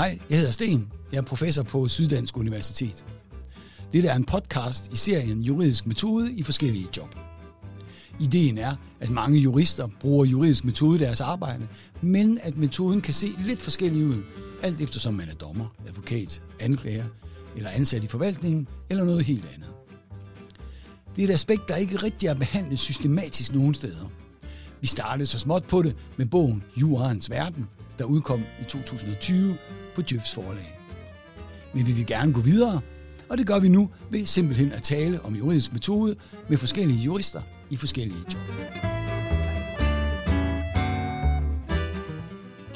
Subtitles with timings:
[0.00, 0.88] Hej, jeg hedder Sten.
[1.12, 3.04] Jeg er professor på Syddansk Universitet.
[3.92, 7.14] Dette er en podcast i serien Juridisk Metode i forskellige job.
[8.20, 11.68] Ideen er, at mange jurister bruger juridisk metode i deres arbejde,
[12.00, 14.22] men at metoden kan se lidt forskellig ud,
[14.62, 17.04] alt eftersom man er dommer, advokat, anklager
[17.56, 19.70] eller ansat i forvaltningen eller noget helt andet.
[21.16, 24.10] Det er et aspekt, der ikke rigtig er behandlet systematisk nogen steder.
[24.80, 27.66] Vi startede så småt på det med bogen Jurens Verden,
[28.00, 29.56] der udkom i 2020
[29.94, 30.78] på Djøfs forlag.
[31.74, 32.80] Men vi vil gerne gå videre,
[33.28, 36.16] og det gør vi nu ved simpelthen at tale om juridisk metode
[36.48, 38.42] med forskellige jurister i forskellige job.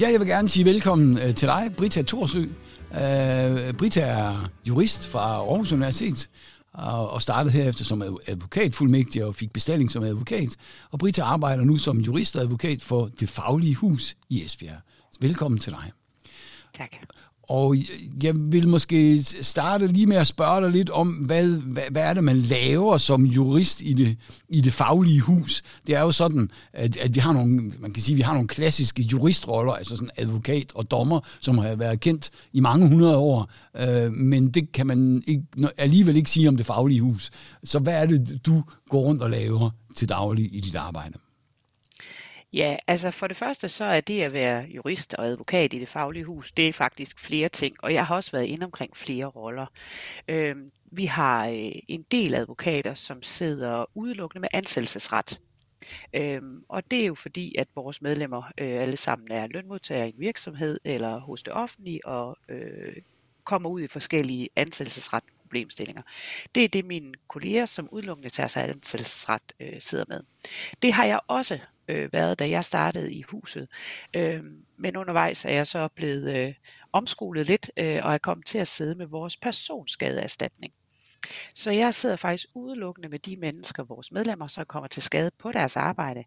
[0.00, 2.44] Ja, jeg vil gerne sige velkommen øh, til dig, Brita Thorsø.
[2.90, 6.28] Uh, Brita er jurist fra Aarhus Universitet
[6.72, 10.48] og startede herefter som advokatfuldmægtig og fik bestilling som advokat.
[10.90, 14.80] Og Brita arbejder nu som jurist og advokat for Det Faglige Hus i Esbjerg.
[15.20, 15.92] Velkommen til dig.
[16.76, 16.90] Tak.
[17.48, 17.76] Og
[18.22, 22.14] jeg vil måske starte lige med at spørge dig lidt om, hvad, hvad, hvad er
[22.14, 24.16] det, man laver som jurist i det,
[24.48, 25.62] i det faglige hus?
[25.86, 28.48] Det er jo sådan, at, at vi har nogle, man kan sige, vi har nogle
[28.48, 33.50] klassiske juristroller, altså sådan advokat og dommer, som har været kendt i mange hundrede år,
[33.76, 35.44] øh, men det kan man ikke,
[35.78, 37.30] alligevel ikke sige om det faglige hus.
[37.64, 41.18] Så hvad er det, du går rundt og laver til daglig i dit arbejde?
[42.54, 45.88] Ja, altså for det første så er det at være jurist og advokat i det
[45.88, 49.26] faglige hus, det er faktisk flere ting, og jeg har også været inde omkring flere
[49.26, 49.66] roller.
[50.28, 50.56] Øh,
[50.92, 55.40] vi har øh, en del advokater, som sidder udelukkende med ansættelsesret.
[56.14, 60.12] Øhm, og det er jo fordi, at vores medlemmer øh, alle sammen er lønmodtagere i
[60.12, 62.96] en virksomhed eller hos det offentlige og øh,
[63.44, 66.02] kommer ud i forskellige ansættelsesret problemstillinger.
[66.54, 70.20] Det er det, mine kolleger, som udelukkende tager sig ansættelsesret, øh, sidder med.
[70.82, 73.68] Det har jeg også øh, været, da jeg startede i huset.
[74.14, 74.42] Øh,
[74.76, 76.54] men undervejs er jeg så blevet øh,
[76.92, 80.72] omskolet lidt, øh, og er kommet til at sidde med vores personskadeerstatning.
[81.54, 85.52] Så jeg sidder faktisk udelukkende med de mennesker, vores medlemmer, som kommer til skade på
[85.52, 86.24] deres arbejde.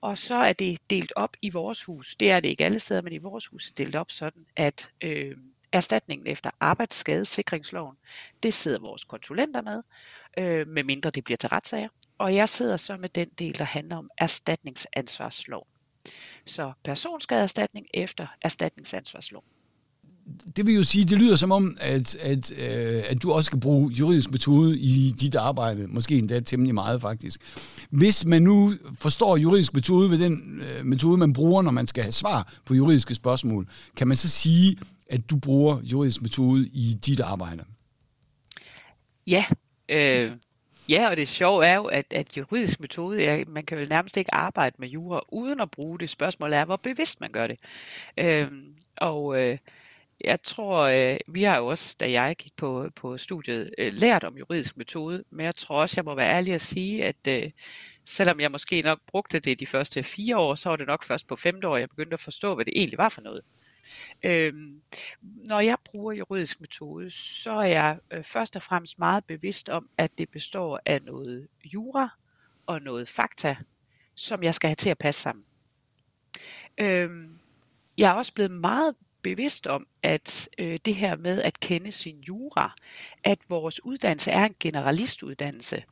[0.00, 2.16] Og så er det delt op i vores hus.
[2.16, 4.46] Det er det ikke alle steder, men i vores hus er det delt op sådan,
[4.56, 5.36] at øh,
[5.74, 7.96] erstatningen efter arbejdsskadesikringsloven,
[8.42, 9.82] det sidder vores konsulenter med,
[10.38, 13.96] øh, medmindre det bliver til retssager og jeg sidder så med den del, der handler
[13.96, 15.66] om erstatningsansvarslov.
[16.46, 19.44] Så personskadeerstatning efter erstatningsansvarslov.
[20.56, 23.60] Det vil jo sige, det lyder som om, at, at, øh, at du også skal
[23.60, 27.40] bruge juridisk metode i dit arbejde, måske endda temmelig meget faktisk.
[27.90, 32.02] Hvis man nu forstår juridisk metode ved den øh, metode, man bruger, når man skal
[32.02, 34.76] have svar på juridiske spørgsmål, kan man så sige,
[35.06, 37.64] at du bruger juridisk metode i dit arbejde?
[39.26, 39.44] Ja,
[39.88, 40.32] øh,
[40.88, 44.16] Ja, og det sjove er jo, at, at juridisk metode, ja, man kan jo nærmest
[44.16, 46.10] ikke arbejde med jura uden at bruge det.
[46.10, 47.58] Spørgsmålet er, hvor bevidst man gør det.
[48.18, 48.48] Øh,
[48.96, 49.58] og øh,
[50.24, 54.24] jeg tror, øh, vi har jo også, da jeg gik på, på studiet, øh, lært
[54.24, 57.50] om juridisk metode, men jeg tror også, jeg må være ærlig at sige, at øh,
[58.04, 61.26] selvom jeg måske nok brugte det de første fire år, så var det nok først
[61.26, 63.42] på femte år, jeg begyndte at forstå, hvad det egentlig var for noget.
[64.22, 64.82] Øhm,
[65.22, 69.88] når jeg bruger juridisk metode, så er jeg øh, først og fremmest meget bevidst om,
[69.98, 72.08] at det består af noget jura
[72.66, 73.56] og noget fakta,
[74.14, 75.44] som jeg skal have til at passe sammen.
[76.78, 77.38] Øhm,
[77.98, 82.20] jeg er også blevet meget bevidst om, at øh, det her med at kende sin
[82.20, 82.74] jura,
[83.24, 85.84] at vores uddannelse er en generalistuddannelse,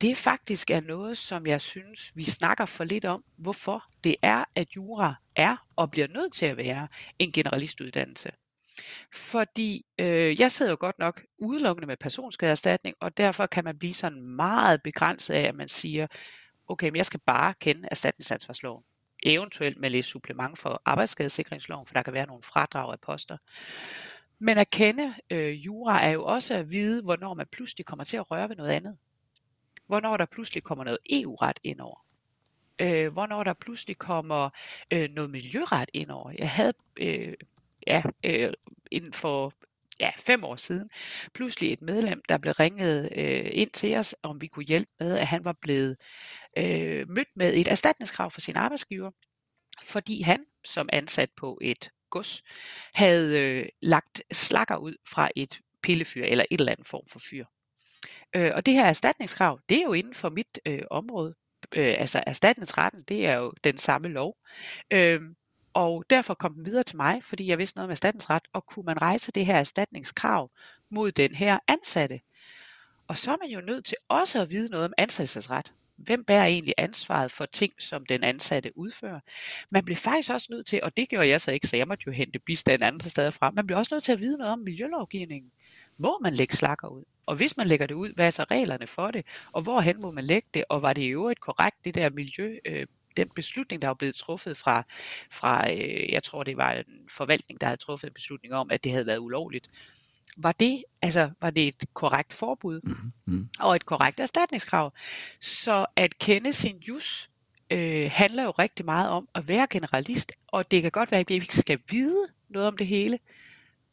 [0.00, 4.44] det faktisk er noget, som jeg synes, vi snakker for lidt om, hvorfor det er,
[4.54, 6.88] at jura er og bliver nødt til at være
[7.18, 8.30] en generalistuddannelse.
[9.12, 13.94] Fordi øh, jeg sidder jo godt nok udelukkende med personskadeerstatning, og derfor kan man blive
[13.94, 16.06] sådan meget begrænset af, at man siger,
[16.68, 18.84] okay, men jeg skal bare kende erstatningsansvarsloven.
[19.22, 23.36] Eventuelt med lidt supplement for arbejdsskadesikringsloven, for der kan være nogle fradrag af poster.
[24.38, 28.16] Men at kende øh, jura er jo også at vide, hvornår man pludselig kommer til
[28.16, 28.96] at røre ved noget andet
[29.88, 32.04] hvornår der pludselig kommer noget EU-ret ind over.
[32.80, 34.50] Øh, hvornår der pludselig kommer
[34.90, 36.32] øh, noget miljøret ind over.
[36.38, 37.34] Jeg havde øh,
[37.86, 38.52] ja, øh,
[38.90, 39.52] inden for
[40.00, 40.90] ja, fem år siden,
[41.34, 45.18] pludselig et medlem, der blev ringet øh, ind til os, om vi kunne hjælpe med,
[45.18, 45.96] at han var blevet
[46.56, 49.10] øh, mødt med et erstatningskrav for sin arbejdsgiver,
[49.82, 52.42] fordi han, som ansat på et gods,
[52.94, 57.44] havde øh, lagt slakker ud fra et pillefyr eller et eller andet form for fyr.
[58.34, 61.34] Øh, og det her erstatningskrav, det er jo inden for mit øh, område.
[61.76, 64.36] Øh, altså erstatningsretten, det er jo den samme lov.
[64.90, 65.20] Øh,
[65.74, 68.84] og derfor kom den videre til mig, fordi jeg vidste noget om erstatningsret, og kunne
[68.86, 70.50] man rejse det her erstatningskrav
[70.90, 72.20] mod den her ansatte.
[73.08, 75.72] Og så er man jo nødt til også at vide noget om ansættelsesret.
[75.96, 79.20] hvem bærer egentlig ansvaret for ting, som den ansatte udfører.
[79.70, 82.04] Man bliver faktisk også nødt til, og det gjorde jeg så ikke, så jeg måtte
[82.06, 84.58] jo hente bistand andre steder fra, man bliver også nødt til at vide noget om
[84.58, 85.50] miljølovgivningen.
[85.98, 87.04] Må man lægge slakker ud?
[87.26, 89.24] Og hvis man lægger det ud, hvad er så reglerne for det?
[89.52, 90.64] Og hvorhen må man lægge det?
[90.68, 92.86] Og var det i øvrigt korrekt, det der miljø, øh,
[93.16, 94.84] den beslutning, der var blevet truffet fra,
[95.30, 98.84] fra øh, jeg tror det var en forvaltning, der havde truffet en beslutning om, at
[98.84, 99.70] det havde været ulovligt.
[100.36, 103.48] Var det, altså, var det et korrekt forbud mm-hmm.
[103.58, 104.92] og et korrekt erstatningskrav?
[105.40, 107.30] Så at kende sin jus
[107.70, 111.28] øh, handler jo rigtig meget om at være generalist, og det kan godt være, at
[111.28, 113.18] vi ikke skal vide noget om det hele,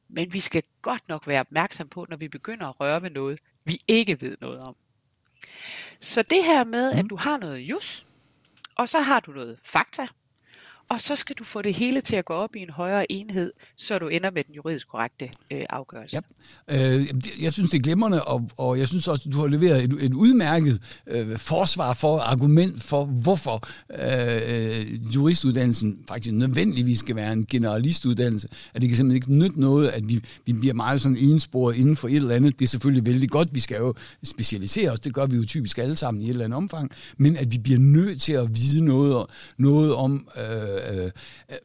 [0.09, 3.39] men vi skal godt nok være opmærksom på, når vi begynder at røre ved noget,
[3.63, 4.75] vi ikke ved noget om.
[5.99, 7.09] Så det her med, at mm.
[7.09, 8.05] du har noget jus,
[8.75, 10.07] og så har du noget fakta,
[10.89, 13.51] og så skal du få det hele til at gå op i en højere enhed,
[13.77, 16.21] så du ender med den juridisk korrekte øh, afgørelse.
[16.69, 16.95] Ja.
[16.95, 17.07] Øh,
[17.41, 20.13] jeg synes, det er glimrende, og, og jeg synes også, du har leveret et, et
[20.13, 23.67] udmærket øh, forsvar for, argument for, hvorfor
[23.99, 28.47] øh, juristuddannelsen faktisk nødvendigvis skal være en generalistuddannelse.
[28.73, 31.95] At det kan simpelthen ikke nytte noget, at vi, vi bliver meget sådan ensporet inden
[31.95, 32.59] for et eller andet.
[32.59, 33.93] Det er selvfølgelig vældig godt, vi skal jo
[34.23, 37.37] specialisere os, det gør vi jo typisk alle sammen i et eller andet omfang, men
[37.37, 39.25] at vi bliver nødt til at vide noget,
[39.57, 40.27] noget om...
[40.37, 41.09] Øh, Øh øh, øh,
[41.51, 41.57] øh,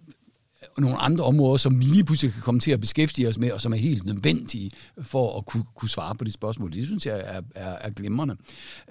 [0.79, 3.61] nogle andre områder, som vi lige pludselig kan komme til at beskæftige os med, og
[3.61, 4.71] som er helt nødvendige
[5.03, 6.73] for at kunne, kunne svare på de spørgsmål.
[6.73, 8.37] Det synes jeg er, er, er glimrende.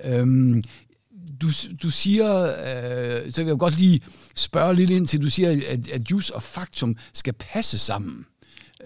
[0.03, 0.63] Øhm,
[1.41, 1.47] du,
[1.83, 4.01] du siger, øh, så vil jeg godt lige
[4.35, 8.25] spørge lidt ind til, du siger, at, at jus og faktum skal passe sammen.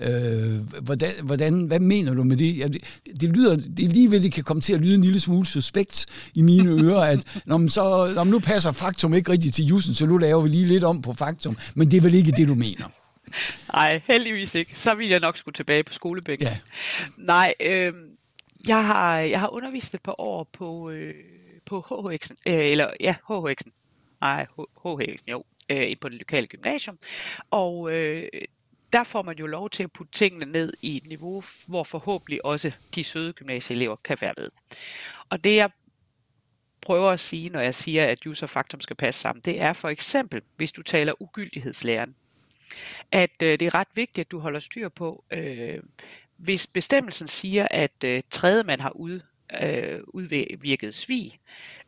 [0.02, 2.58] Øh, hvordan, hvordan, hvad mener du med det?
[2.58, 5.20] Ja, det, det, lyder, det lige ved, det kan komme til at lyde en lille
[5.20, 9.66] smule suspekt i mine ører, at når så, når nu passer faktum ikke rigtigt til
[9.66, 11.58] jussen, så nu laver vi lige lidt om på faktum.
[11.76, 12.90] Men det er vel ikke det, du mener?
[13.74, 14.80] Nej, heldigvis ikke.
[14.80, 16.48] Så vil jeg nok skulle tilbage på skolebænken.
[16.48, 16.58] Ja.
[17.18, 17.94] Nej, øh,
[18.68, 21.14] jeg, har, jeg har undervist et par år på, øh,
[21.66, 23.72] på HHX'en, øh, eller ja, HHX'en.
[24.22, 24.46] Nej,
[24.86, 26.98] HHX'en, jo, øh, på det lokale gymnasium.
[27.52, 28.28] Og øh,
[28.94, 32.46] der får man jo lov til at putte tingene ned i et niveau, hvor forhåbentlig
[32.46, 34.50] også de søde gymnasieelever kan være med.
[35.30, 35.70] Og det jeg
[36.82, 39.90] prøver at sige, når jeg siger, at user faktum skal passe sammen, det er for
[39.90, 42.16] eksempel, hvis du taler ugyldighedslæren,
[43.12, 45.80] at øh, det er ret vigtigt, at du holder styr på, øh,
[46.38, 49.20] hvis bestemmelsen siger, at øh, tredje man har ud,
[49.62, 51.38] øh, udvirket svig,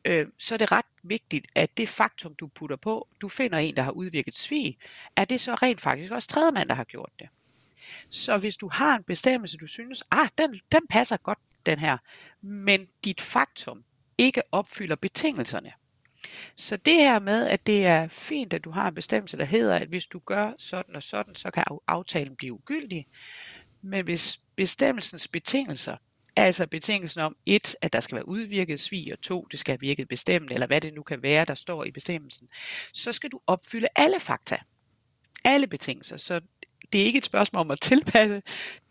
[0.06, 3.76] øh, så er det ret vigtigt, at det faktum, du putter på, du finder en,
[3.76, 4.78] der har udvirket svig,
[5.16, 7.30] er det så rent faktisk også tredje mand, der har gjort det.
[8.10, 11.98] Så hvis du har en bestemmelse, du synes, ah, den, den passer godt, den her,
[12.42, 13.84] men dit faktum
[14.18, 15.72] ikke opfylder betingelserne.
[16.56, 19.76] Så det her med, at det er fint, at du har en bestemmelse, der hedder,
[19.76, 23.08] at hvis du gør sådan og sådan, så kan aftalen blive ugyldig.
[23.82, 25.98] Men hvis bestemmelsens betingelser
[26.36, 29.80] Altså betingelsen om, et, at der skal være udvirket svig, og to, det skal have
[29.80, 32.48] virket bestemt, eller hvad det nu kan være, der står i bestemmelsen.
[32.94, 34.58] Så skal du opfylde alle fakta.
[35.44, 36.18] Alle betingelser.
[36.18, 36.42] Så
[36.94, 38.42] det er ikke et spørgsmål om at tilpasse,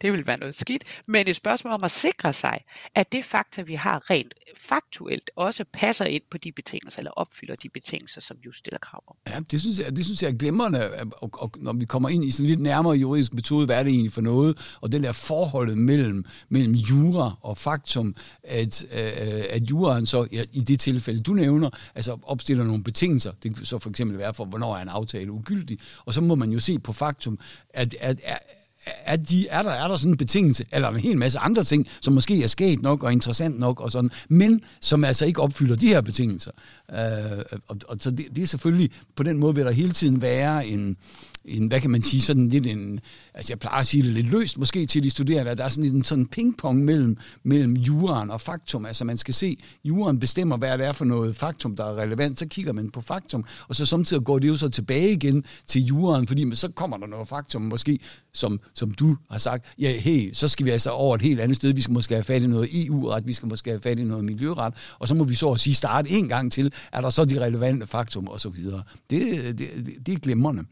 [0.02, 2.61] det vil være noget skidt, men et spørgsmål om at sikre sig,
[2.94, 7.56] at det fakta, vi har rent faktuelt, også passer ind på de betingelser, eller opfylder
[7.56, 9.17] de betingelser, som just stiller krav om.
[9.29, 12.25] Ja, det synes jeg, det synes jeg er glimrende, og, og, når vi kommer ind
[12.25, 15.12] i sådan lidt nærmere juridisk metode, hvad er det egentlig for noget, og den der
[15.12, 21.20] forholdet mellem, mellem jura og faktum, at, øh, at juraen så ja, i det tilfælde,
[21.20, 24.82] du nævner, altså opstiller nogle betingelser, det kan så for eksempel være for, hvornår er
[24.82, 27.39] en aftale ugyldig, og så må man jo se på faktum,
[27.70, 28.38] at at at
[28.86, 31.86] er, de, er, der, er der sådan en betingelse, eller en hel masse andre ting,
[32.00, 35.76] som måske er sket nok og interessant nok, og sådan, men som altså ikke opfylder
[35.76, 36.50] de her betingelser.
[36.93, 40.22] Øh, og, og så det, det er selvfølgelig, på den måde vil der hele tiden
[40.22, 40.96] være en,
[41.44, 43.00] en, hvad kan man sige, sådan lidt en,
[43.34, 45.69] altså jeg plejer at sige det lidt løst måske til de studerende, at der er
[45.69, 50.56] sådan en sådan pingpong mellem, mellem juren og faktum, altså man skal se, juren bestemmer,
[50.56, 53.76] hvad det er for noget faktum, der er relevant, så kigger man på faktum, og
[53.76, 57.06] så samtidig går det jo så tilbage igen til juren, fordi men så kommer der
[57.06, 57.98] noget faktum, måske,
[58.34, 61.56] som, som du har sagt, ja, hey, så skal vi altså over et helt andet
[61.56, 64.05] sted, vi skal måske have fat i noget EU-ret, vi skal måske have fat i
[64.05, 67.10] noget miljøret, og så må vi så at sige starte en gang til, er der
[67.10, 68.82] så de relevante faktum og så videre.
[69.10, 70.64] Det, det, det, det er glimrende.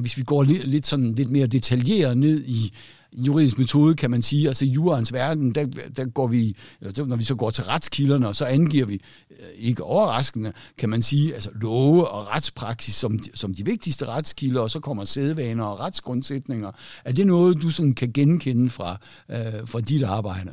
[0.00, 2.72] Hvis vi går lidt, lidt, sådan, lidt mere detaljeret ned i
[3.16, 7.16] juridisk metode, kan man sige, altså i jurens verden, der, der går vi, eller når
[7.16, 11.34] vi så går til retskilderne, og så angiver vi, øh, ikke overraskende, kan man sige,
[11.34, 16.72] altså love og retspraksis som, som de vigtigste retskilder, og så kommer sædvaner og retsgrundsætninger.
[17.04, 20.52] Er det noget, du sådan kan genkende fra, øh, fra dit arbejde?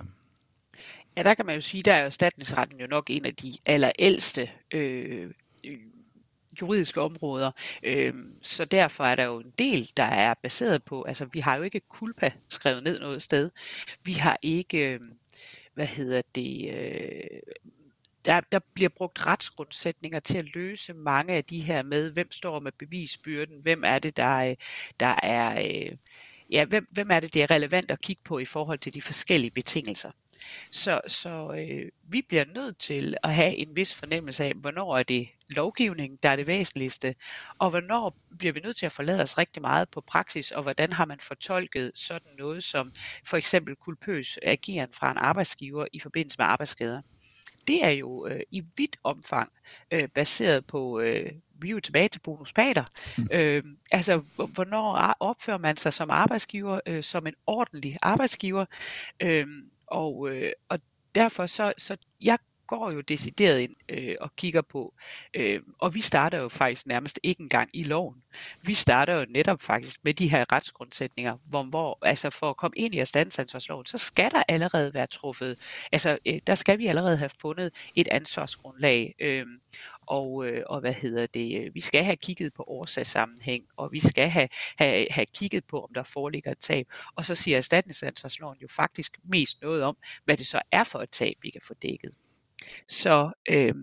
[1.18, 4.50] Ja, der kan man jo sige, der er erstatningsretten jo nok en af de allerældste
[4.74, 5.32] øh,
[6.62, 7.52] juridiske områder.
[7.84, 11.56] Øh, så derfor er der jo en del, der er baseret på, altså vi har
[11.56, 13.50] jo ikke kulpa skrevet ned noget sted.
[14.04, 15.14] Vi har ikke, øhm,
[15.74, 17.40] hvad hedder det, øh,
[18.26, 22.60] der, der bliver brugt retsgrundsætninger til at løse mange af de her med, hvem står
[22.60, 24.56] med bevisbyrden, hvem er det, der, øh,
[25.00, 25.98] der er, øh,
[26.50, 29.02] ja, hvem, hvem er det, det er relevant at kigge på i forhold til de
[29.02, 30.12] forskellige betingelser.
[30.72, 35.04] Så, så øh, vi bliver nødt til at have en vis fornemmelse af, hvornår er
[35.04, 37.16] det lovgivning, der er det væsentligste,
[37.60, 40.94] og hvornår bliver vi nødt til at forlade os rigtig meget på praksis, og hvordan
[40.94, 42.92] har man fortolket sådan noget som
[43.26, 47.02] for eksempel kulpøs ageren fra en arbejdsgiver i forbindelse med arbejdsskader?
[47.68, 49.52] Det er jo øh, i vidt omfang
[49.92, 52.84] øh, baseret på, øh, vi er jo tilbage til bonuspater,
[53.18, 53.28] mm.
[53.32, 54.18] øh, altså
[54.54, 58.66] hvornår opfører man sig som arbejdsgiver, øh, som en ordentlig arbejdsgiver,
[59.20, 59.48] øh,
[59.88, 60.80] og, øh, og
[61.16, 64.94] derfor så, så jeg går jo decideret ind øh, og kigger på.
[65.34, 68.24] Øh, og vi starter jo faktisk nærmest ikke engang i loven.
[68.62, 72.78] Vi starter jo netop faktisk med de her retsgrundsætninger, hvor, hvor altså for at komme
[72.78, 75.60] ind i erstatningsansvarsloven, så skal der allerede være truffet,
[75.92, 79.16] altså øh, der skal vi allerede have fundet et ansvarsgrundlag.
[79.20, 79.46] Øh,
[80.08, 84.00] og, øh, og hvad hedder det, øh, vi skal have kigget på årsagssammenhæng, og vi
[84.00, 86.88] skal have, have, have kigget på, om der foreligger et tab.
[87.16, 91.10] Og så siger erstatningsansvarsloven jo faktisk mest noget om, hvad det så er for et
[91.10, 92.12] tab, vi kan få dækket.
[92.88, 93.74] Så øh,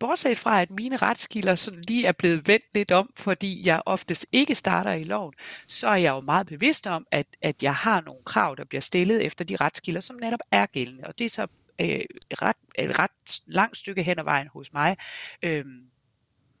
[0.00, 4.26] bortset fra, at mine retskilder sådan lige er blevet vendt lidt om, fordi jeg oftest
[4.32, 5.34] ikke starter i loven,
[5.68, 8.80] så er jeg jo meget bevidst om, at, at jeg har nogle krav, der bliver
[8.80, 11.04] stillet efter de retskilder, som netop er gældende.
[11.06, 11.46] Og det er så
[11.80, 12.00] øh,
[12.42, 14.96] ret, et ret langt stykke hen ad vejen hos mig.
[15.42, 15.64] Øh,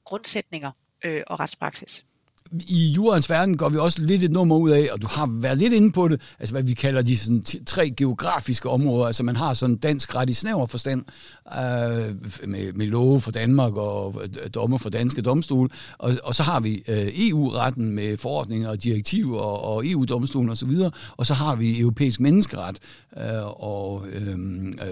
[0.04, 0.70] grundsætninger
[1.04, 2.04] øh, og retspraksis
[2.52, 5.58] i jurens verden går vi også lidt et nummer ud af, og du har været
[5.58, 9.06] lidt inde på det, altså hvad vi kalder de sådan, tre geografiske områder.
[9.06, 11.04] Altså man har sådan dansk ret i snæver forstand,
[11.46, 14.22] øh, med, med love for Danmark og
[14.54, 19.38] dommer for danske domstole, og, og så har vi øh, EU-retten med forordninger og direktiver
[19.40, 22.76] og, og EU-domstolen osv., og, og så har vi europæisk menneskeret,
[23.16, 24.38] øh, og, øh,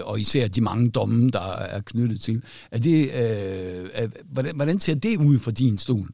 [0.01, 2.41] og især de mange domme, der er knyttet til.
[2.71, 6.07] Er det, øh, er, hvordan, hvordan ser det ud fra din stol?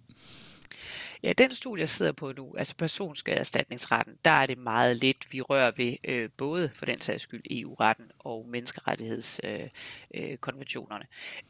[1.24, 5.42] Ja, den studie, jeg sidder på nu, altså personskadeerstatningsretten, der er det meget lidt, vi
[5.42, 11.06] rører ved øh, både for den sags skyld EU-retten og menneskerettighedskonventionerne.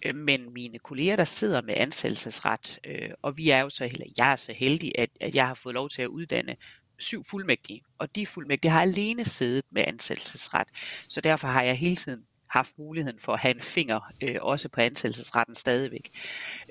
[0.06, 3.86] Øh, øh, men mine kolleger, der sidder med ansættelsesret, øh, og vi er jo så,
[3.86, 6.56] eller jeg er så heldig, at, at jeg har fået lov til at uddanne
[7.00, 10.68] syv fuldmægtige, og de fuldmægtige har alene siddet med ansættelsesret.
[11.08, 14.70] Så derfor har jeg hele tiden haft muligheden for at have en finger øh, også
[14.70, 16.12] på ansættelsesretten stadigvæk.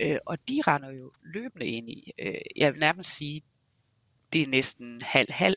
[0.01, 3.43] Øh, og de render jo løbende ind i, øh, jeg vil nærmest sige,
[4.33, 5.57] det er næsten halv-halv,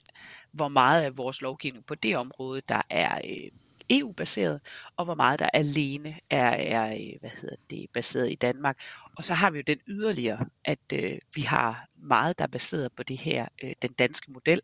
[0.52, 3.52] hvor meget af vores lovgivning på det område, der er øh,
[3.90, 4.62] EU-baseret,
[4.98, 8.78] og hvor meget der alene er, er øh, hvad hedder det, baseret i Danmark.
[9.16, 12.92] Og så har vi jo den yderligere, at øh, vi har meget, der er baseret
[12.94, 14.62] på det her, øh, den danske model,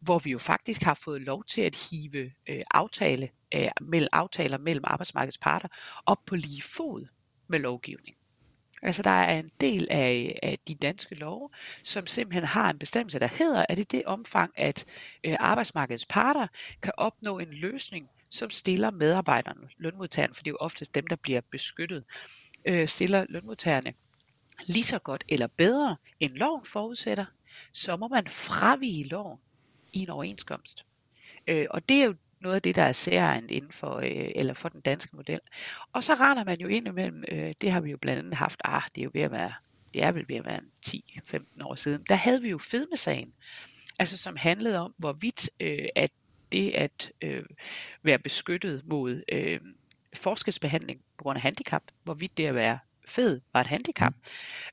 [0.00, 4.58] hvor vi jo faktisk har fået lov til at hive øh, aftale, øh, mellem, aftaler
[4.58, 5.68] mellem arbejdsmarkedets parter
[6.06, 7.06] op på lige fod
[7.48, 8.16] med lovgivning.
[8.82, 11.50] Altså der er en del af, af de danske love,
[11.82, 14.84] som simpelthen har en bestemmelse, der hedder, at i det omfang, at
[15.24, 16.46] øh, arbejdsmarkedets parter
[16.82, 21.16] kan opnå en løsning, som stiller medarbejderne, lønmodtagerne, for det er jo oftest dem, der
[21.16, 22.04] bliver beskyttet,
[22.64, 23.92] øh, stiller lønmodtagerne
[24.66, 27.24] lige så godt eller bedre, end loven forudsætter,
[27.72, 29.38] så må man fravige loven
[29.92, 30.84] i en overenskomst.
[31.46, 34.54] Øh, og det er jo noget af det, der er særligt inden for, øh, eller
[34.54, 35.38] for den danske model.
[35.92, 38.60] Og så render man jo ind imellem, øh, det har vi jo blandt andet haft,
[38.64, 39.52] ah, det er jo ved at være,
[39.94, 43.32] det er vel ved at være 10-15 år siden, der havde vi jo fedmesagen,
[43.98, 46.10] altså som handlede om, hvorvidt øh, at
[46.52, 47.44] det at øh,
[48.02, 49.60] være beskyttet mod øh,
[50.14, 52.78] forskelsbehandling på grund af handicap, hvorvidt det at være
[53.10, 54.12] fed var et handicap.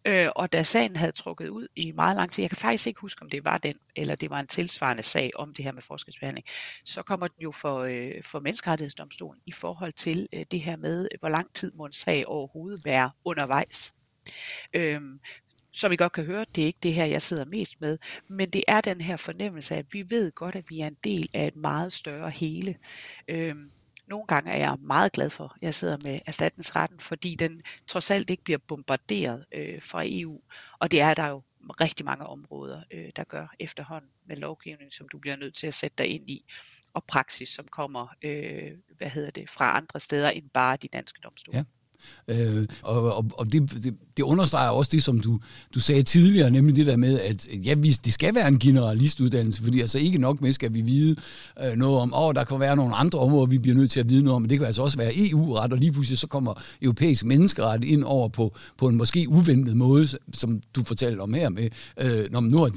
[0.05, 0.11] Mm.
[0.11, 2.99] Øh, og da sagen havde trukket ud i meget lang tid, jeg kan faktisk ikke
[2.99, 5.81] huske, om det var den, eller det var en tilsvarende sag om det her med
[5.81, 6.45] forskelsbehandling,
[6.85, 11.07] så kommer den jo for, øh, for menneskerettighedsdomstolen i forhold til øh, det her med,
[11.19, 13.93] hvor lang tid må en sag overhovedet være undervejs.
[14.73, 15.01] Øh,
[15.73, 18.49] som I godt kan høre, det er ikke det her, jeg sidder mest med, men
[18.49, 21.29] det er den her fornemmelse af, at vi ved godt, at vi er en del
[21.33, 22.75] af et meget større hele.
[23.27, 23.71] Øhm,
[24.07, 28.11] nogle gange er jeg meget glad for, at jeg sidder med erstatningsretten, fordi den trods
[28.11, 30.41] alt ikke bliver bombarderet øh, fra EU.
[30.79, 31.41] Og det er der jo
[31.81, 35.73] rigtig mange områder, øh, der gør efterhånden med lovgivning, som du bliver nødt til at
[35.73, 36.45] sætte dig ind i,
[36.93, 41.19] og praksis, som kommer øh, hvad hedder det, fra andre steder end bare de danske
[41.23, 41.57] domstole.
[41.57, 41.63] Ja.
[42.27, 45.39] Øh, og og, og det, det, det understreger også det, som du,
[45.75, 49.63] du sagde tidligere, nemlig det der med, at ja, vi, det skal være en generalistuddannelse,
[49.63, 51.15] fordi altså ikke nok med skal vi vide
[51.65, 54.09] øh, noget om, åh, der kan være nogle andre områder, vi bliver nødt til at
[54.09, 56.53] vide noget om, men det kan altså også være EU-ret, og lige pludselig så kommer
[56.81, 61.49] europæisk menneskeret ind over på, på en måske uventet måde, som du fortalte om her
[61.49, 61.69] med,
[62.01, 62.67] øh, når man nu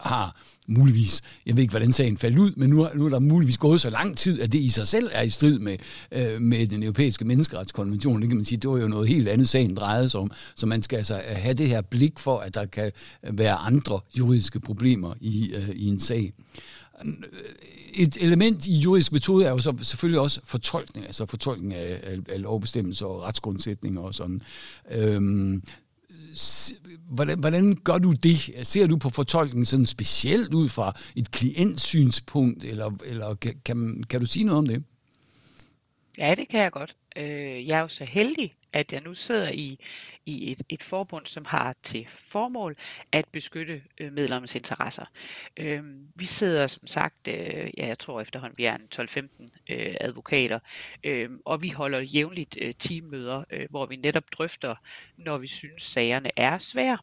[0.00, 0.36] har
[0.72, 3.80] muligvis, jeg ved ikke, hvordan sagen faldt ud, men nu, nu er der muligvis gået
[3.80, 5.76] så lang tid, at det i sig selv er i strid med,
[6.12, 8.20] øh, med den europæiske menneskeretskonvention.
[8.20, 10.30] Det kan man sige, det var jo noget helt andet, sagen drejede sig om.
[10.54, 12.92] Så man skal altså øh, have det her blik for, at der kan
[13.26, 16.32] øh, være andre juridiske problemer i, øh, i en sag.
[17.04, 17.12] Øh,
[17.94, 22.18] et element i juridisk metode er jo så selvfølgelig også fortolkning, altså fortolkning af, af,
[22.28, 24.42] af lovbestemmelser og retsgrundsætninger og sådan.
[24.90, 25.62] Øhm,
[27.08, 28.50] hvordan, hvordan gør du det?
[28.62, 34.20] Ser du på fortolkningen sådan specielt ud fra et klientsynspunkt, eller, eller kan, kan, kan
[34.20, 34.82] du sige noget om det?
[36.18, 36.96] Ja, det kan jeg godt.
[37.16, 39.78] Øh, jeg er jo så heldig, at jeg nu sidder i,
[40.26, 42.76] i et, et forbund, som har til formål
[43.12, 45.04] at beskytte øh, medlemmernes interesser.
[45.56, 45.82] Øh,
[46.14, 50.58] vi sidder som sagt, øh, ja, jeg tror efterhånden, vi er en 12-15 øh, advokater,
[51.04, 54.74] øh, og vi holder jævnligt øh, teammøder, øh, hvor vi netop drøfter,
[55.16, 56.98] når vi synes, sagerne er svære.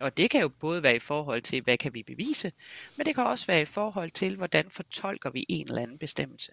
[0.00, 2.52] Og det kan jo både være i forhold til, hvad kan vi bevise,
[2.96, 6.52] men det kan også være i forhold til, hvordan fortolker vi en eller anden bestemmelse.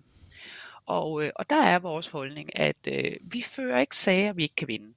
[0.86, 4.56] Og, øh, og der er vores holdning, at øh, vi fører ikke sager, vi ikke
[4.56, 4.94] kan vinde.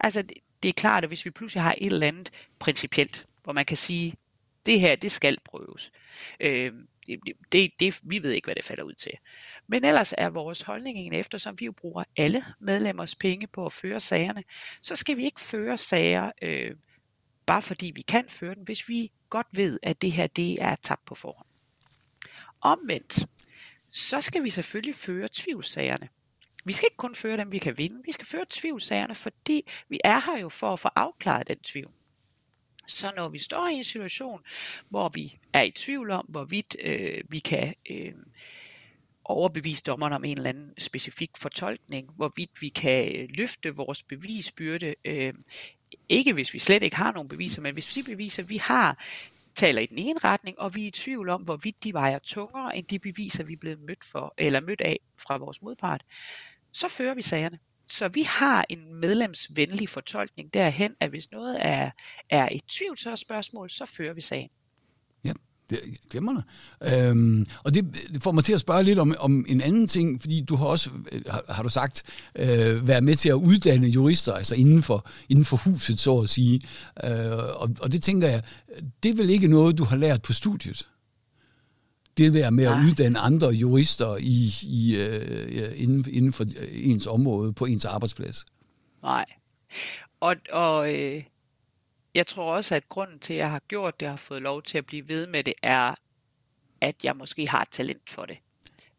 [0.00, 3.52] Altså, det, det er klart, at hvis vi pludselig har et eller andet principielt, hvor
[3.52, 4.14] man kan sige,
[4.66, 5.92] det her, det skal prøves.
[6.40, 6.72] Øh,
[7.52, 9.12] det, det, vi ved ikke, hvad det falder ud til.
[9.66, 13.72] Men ellers er vores holdning en, eftersom vi jo bruger alle medlemmers penge på at
[13.72, 14.44] føre sagerne,
[14.80, 16.76] så skal vi ikke føre sager, øh,
[17.46, 20.74] bare fordi vi kan føre den, hvis vi godt ved, at det her det er
[20.74, 21.46] tabt på forhånd.
[22.60, 23.26] Omvendt,
[23.94, 26.08] så skal vi selvfølgelig føre tvivlsagerne.
[26.64, 28.02] Vi skal ikke kun føre dem, vi kan vinde.
[28.04, 31.90] Vi skal føre tvivlsagerne, fordi vi er her jo for at få afklaret den tvivl.
[32.86, 34.40] Så når vi står i en situation,
[34.88, 38.12] hvor vi er i tvivl om, hvorvidt øh, vi kan øh,
[39.24, 44.94] overbevise dommeren om en eller anden specifik fortolkning, hvorvidt vi kan øh, løfte vores bevisbyrde,
[45.04, 45.34] øh,
[46.08, 49.04] ikke hvis vi slet ikke har nogen beviser, men hvis vi beviser, vi har,
[49.56, 52.76] taler i den ene retning, og vi er i tvivl om, hvorvidt de vejer tungere
[52.76, 56.04] end de beviser, vi er blevet mødt, for, eller mødt af fra vores modpart,
[56.72, 57.58] så fører vi sagerne.
[57.88, 61.90] Så vi har en medlemsvenlig fortolkning derhen, at hvis noget er,
[62.30, 64.50] er et tvivlsspørgsmål, så fører vi sagen.
[65.70, 66.42] Det er glemrende.
[66.82, 67.84] Øhm, og det,
[68.20, 70.90] får mig til at spørge lidt om, om en anden ting, fordi du har også,
[71.26, 72.02] har, har du sagt,
[72.36, 76.28] øh, været med til at uddanne jurister, altså inden for, inden for huset, så at
[76.28, 76.60] sige.
[77.04, 78.42] Øh, og, og det tænker jeg,
[79.02, 80.88] det er vel ikke noget, du har lært på studiet?
[82.16, 87.52] Det der med at uddanne andre jurister i, i, øh, inden, inden for ens område
[87.52, 88.44] på ens arbejdsplads?
[89.02, 89.24] Nej.
[90.20, 91.22] Og, og øh
[92.14, 94.78] jeg tror også, at grunden til, at jeg har gjort det, har fået lov til
[94.78, 95.94] at blive ved med det, er,
[96.80, 98.38] at jeg måske har et talent for det.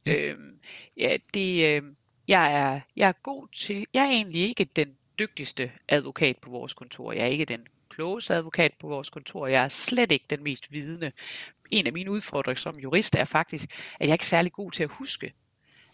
[0.05, 0.21] Ja.
[0.21, 0.59] Øhm,
[0.97, 1.83] ja, det øh,
[2.27, 6.73] jeg, er, jeg er god til, jeg er egentlig ikke den dygtigste advokat på vores
[6.73, 7.11] kontor.
[7.11, 9.47] Jeg er ikke den klogeste advokat på vores kontor.
[9.47, 11.11] Jeg er slet ikke den mest vidende.
[11.71, 14.83] En af mine udfordringer som jurist er faktisk, at jeg ikke er særlig god til
[14.83, 15.33] at huske.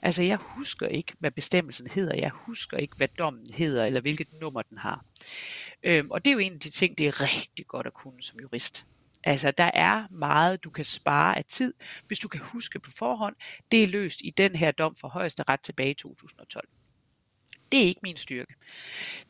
[0.01, 2.17] Altså, jeg husker ikke, hvad bestemmelsen hedder.
[2.17, 5.05] Jeg husker ikke, hvad dommen hedder, eller hvilket nummer den har.
[5.83, 8.23] Øhm, og det er jo en af de ting, det er rigtig godt at kunne
[8.23, 8.85] som jurist.
[9.23, 11.73] Altså, der er meget, du kan spare af tid,
[12.07, 13.35] hvis du kan huske på forhånd.
[13.71, 16.67] Det er løst i den her dom for højeste ret tilbage i 2012.
[17.71, 18.53] Det er ikke min styrke.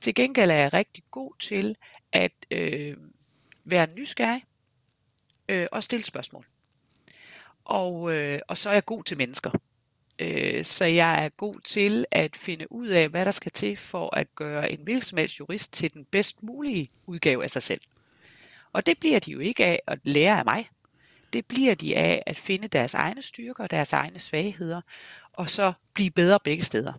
[0.02, 1.76] Til gengæld er jeg rigtig god til
[2.12, 2.98] at øh,
[3.66, 4.44] være nysgerrig
[5.50, 6.46] øh, og stille spørgsmål.
[7.66, 9.52] Og, øh, og så er jeg god til mennesker.
[10.22, 14.16] Øh, så jeg er god til at finde ud af, hvad der skal til for
[14.16, 17.82] at gøre en virksomheds jurist til den bedst mulige udgave af sig selv.
[18.74, 20.70] Og det bliver de jo ikke af at lære af mig.
[21.34, 24.82] Det bliver de af at finde deres egne styrker og deres egne svagheder,
[25.34, 26.94] og så blive bedre begge steder.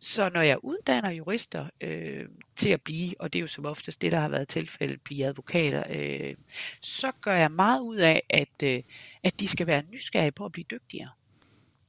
[0.00, 4.02] Så når jeg uddanner jurister øh, til at blive, og det er jo som oftest
[4.02, 6.34] det, der har været tilfældet, blive advokater, øh,
[6.80, 8.82] så gør jeg meget ud af, at, øh,
[9.22, 11.10] at de skal være nysgerrige på at blive dygtigere.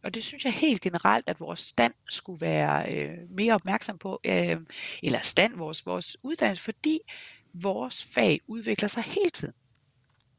[0.03, 4.21] Og det synes jeg helt generelt, at vores stand skulle være øh, mere opmærksom på,
[4.23, 4.57] øh,
[5.03, 6.99] eller stand vores, vores uddannelse, fordi
[7.53, 9.53] vores fag udvikler sig hele tiden.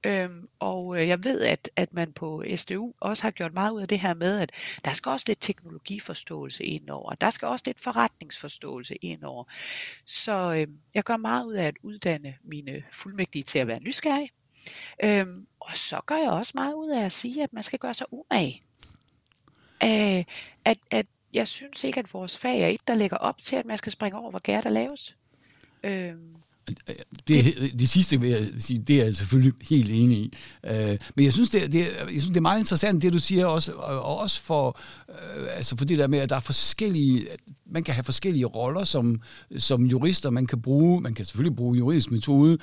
[0.07, 3.81] Øhm, og øh, jeg ved, at, at man på SDU også har gjort meget ud
[3.81, 4.53] af det her med, at
[4.85, 9.45] der skal også lidt teknologiforståelse ind over, der skal også lidt forretningsforståelse ind over.
[10.05, 14.31] Så øhm, jeg gør meget ud af at uddanne mine fuldmægtige til at være nysgerrige.
[15.05, 17.95] Øhm, og så gør jeg også meget ud af at sige, at man skal gøre
[17.95, 18.63] sig umage
[19.85, 20.25] øh,
[20.65, 23.67] at, at jeg synes ikke, at vores fag er et, der lægger op til, at
[23.67, 25.17] man skal springe over, hvor gær der laves.
[25.85, 26.13] Øh,
[27.29, 30.33] det, det sidste vil jeg sige, det er jeg selvfølgelig helt enig i.
[30.71, 33.47] Uh, men jeg synes, det, det, jeg synes, det er meget interessant, det du siger,
[33.47, 37.27] også, og også for, uh, altså for det der med, at der er forskellige,
[37.67, 39.21] man kan have forskellige roller som,
[39.57, 42.59] som jurister, man kan bruge, man kan selvfølgelig bruge juridisk metode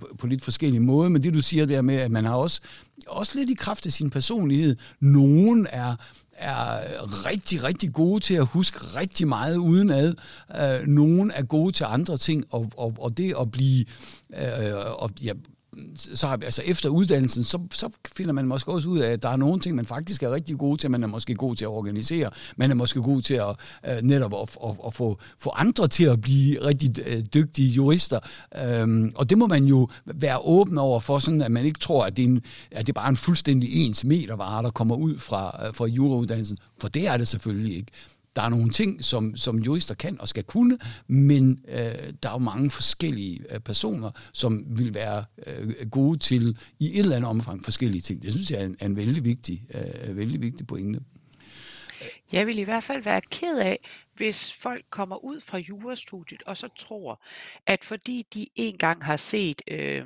[0.00, 2.60] på, på lidt forskellige måder, men det du siger der med, at man har også,
[3.06, 5.96] også lidt i kraft af sin personlighed, nogen er
[6.36, 10.14] er rigtig, rigtig gode til at huske rigtig meget udenad.
[10.60, 13.84] Øh, nogen er gode til andre ting, og, og, og det at blive
[14.36, 15.32] øh, og, ja,
[15.96, 19.22] så har, vi, altså efter uddannelsen, så, så finder man måske også ud af, at
[19.22, 20.90] der er nogle ting, man faktisk er rigtig god til.
[20.90, 22.30] Man er måske god til at organisere.
[22.56, 23.56] Man er måske god til at
[23.88, 28.18] øh, netop at, at, at få, få andre til at blive rigtig øh, dygtige jurister.
[28.64, 32.04] Øhm, og det må man jo være åben over for, sådan at man ikke tror,
[32.04, 35.18] at det er, en, at det er bare en fuldstændig ens metervare, der kommer ud
[35.18, 36.58] fra, øh, fra jurauddannelsen.
[36.80, 37.92] For det er det selvfølgelig ikke
[38.36, 41.76] der er nogle ting, som, som jurister kan og skal kunne, men øh,
[42.22, 46.98] der er jo mange forskellige øh, personer, som vil være øh, gode til i et
[46.98, 48.22] eller andet omfang forskellige ting.
[48.22, 51.00] Det synes jeg er en, er en vældig, vigtig, øh, vældig vigtig pointe.
[52.32, 53.78] Jeg vil i hvert fald være ked af,
[54.14, 57.22] hvis folk kommer ud fra jurastudiet og så tror,
[57.66, 60.04] at fordi de engang har set øh,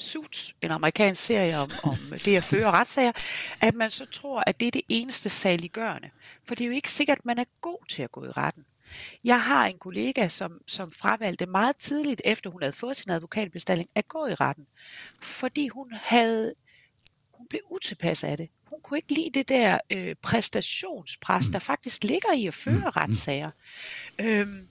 [0.00, 3.12] Suits, en amerikansk serie om, om det at føre retssager,
[3.60, 6.10] at man så tror, at det er det eneste saliggørende.
[6.44, 8.64] For det er jo ikke sikkert, at man er god til at gå i retten.
[9.24, 13.88] Jeg har en kollega, som, som fravalgte meget tidligt, efter hun havde fået sin advokatbestilling,
[13.94, 14.66] at gå i retten.
[15.20, 16.54] Fordi hun havde
[17.40, 18.48] hun blev utilpas af det.
[18.64, 23.50] Hun kunne ikke lide det der øh, præstationspres, der faktisk ligger i at føre retssager.
[24.18, 24.68] Øhm,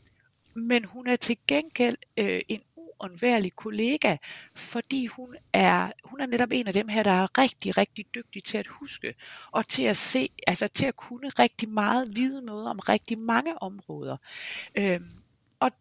[0.53, 2.61] men hun er til gengæld øh, en
[3.03, 4.17] uundværlig kollega,
[4.55, 8.43] fordi hun er, hun er netop en af dem her, der er rigtig, rigtig dygtig
[8.43, 9.15] til at huske,
[9.51, 13.61] og til at se, altså til at kunne rigtig meget vide noget om rigtig mange
[13.61, 14.17] områder.
[14.75, 15.11] Øhm,
[15.59, 15.71] og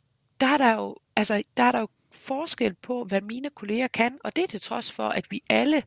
[0.41, 4.19] der er der jo, altså, der er der jo forskel på, hvad mine kolleger kan,
[4.25, 5.83] og det er til trods for, at vi alle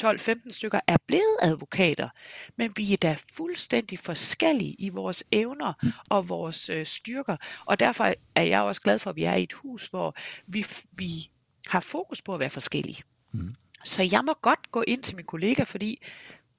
[0.00, 2.08] 12-15 stykker er blevet advokater,
[2.56, 5.92] men vi er da fuldstændig forskellige i vores evner mm.
[6.08, 9.42] og vores øh, styrker, og derfor er jeg også glad for, at vi er i
[9.42, 11.30] et hus, hvor vi, vi
[11.66, 13.02] har fokus på at være forskellige.
[13.32, 13.54] Mm.
[13.84, 16.02] Så jeg må godt gå ind til min kollega, fordi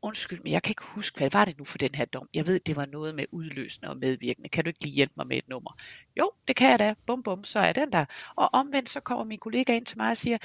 [0.03, 2.29] undskyld, men jeg kan ikke huske, hvad var det nu for den her dom?
[2.33, 4.49] Jeg ved, det var noget med udløsende og medvirkende.
[4.49, 5.77] Kan du ikke lige hjælpe mig med et nummer?
[6.19, 6.93] Jo, det kan jeg da.
[7.05, 8.05] Bum, bum, så er den der.
[8.35, 10.37] Og omvendt så kommer min kollega ind til mig og siger,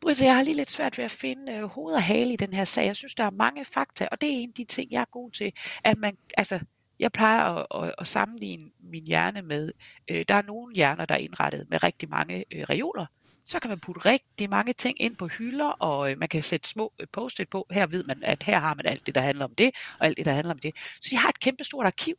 [0.00, 2.54] Brisse, jeg har lige lidt svært ved at finde øh, hoved og hale i den
[2.54, 2.86] her sag.
[2.86, 5.10] Jeg synes, der er mange fakta, og det er en af de ting, jeg er
[5.10, 5.52] god til.
[5.84, 6.60] At man, altså,
[6.98, 9.72] jeg plejer at, at, at sammenligne min hjerne med,
[10.10, 13.06] øh, der er nogle hjerner, der er indrettet med rigtig mange øh, reoler,
[13.46, 16.68] så kan man putte rigtig mange ting ind på hylder, og øh, man kan sætte
[16.68, 17.66] små øh, post-it på.
[17.70, 20.16] Her ved man, at her har man alt det, der handler om det, og alt
[20.16, 20.76] det, der handler om det.
[21.00, 22.14] Så jeg har et kæmpe stort arkiv.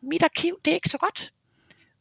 [0.00, 1.32] Mit arkiv, det er ikke så godt.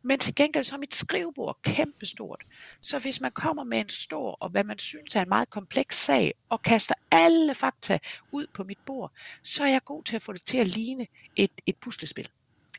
[0.06, 2.41] Men til gengæld så er mit skrivebord kæmpestort.
[2.82, 6.03] Så hvis man kommer med en stor, og hvad man synes er en meget kompleks
[6.03, 7.99] sag, og kaster alle fakta
[8.32, 9.12] ud på mit bord,
[9.43, 12.29] så er jeg god til at få det til at ligne et, et puslespil.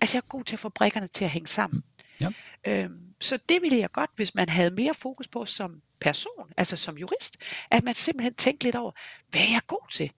[0.00, 1.82] Altså jeg er god til at få brikkerne til at hænge sammen.
[2.20, 2.28] Ja.
[2.64, 6.76] Øhm, så det ville jeg godt, hvis man havde mere fokus på som person, altså
[6.76, 7.36] som jurist,
[7.70, 8.92] at man simpelthen tænkte lidt over,
[9.30, 10.10] hvad er jeg god til?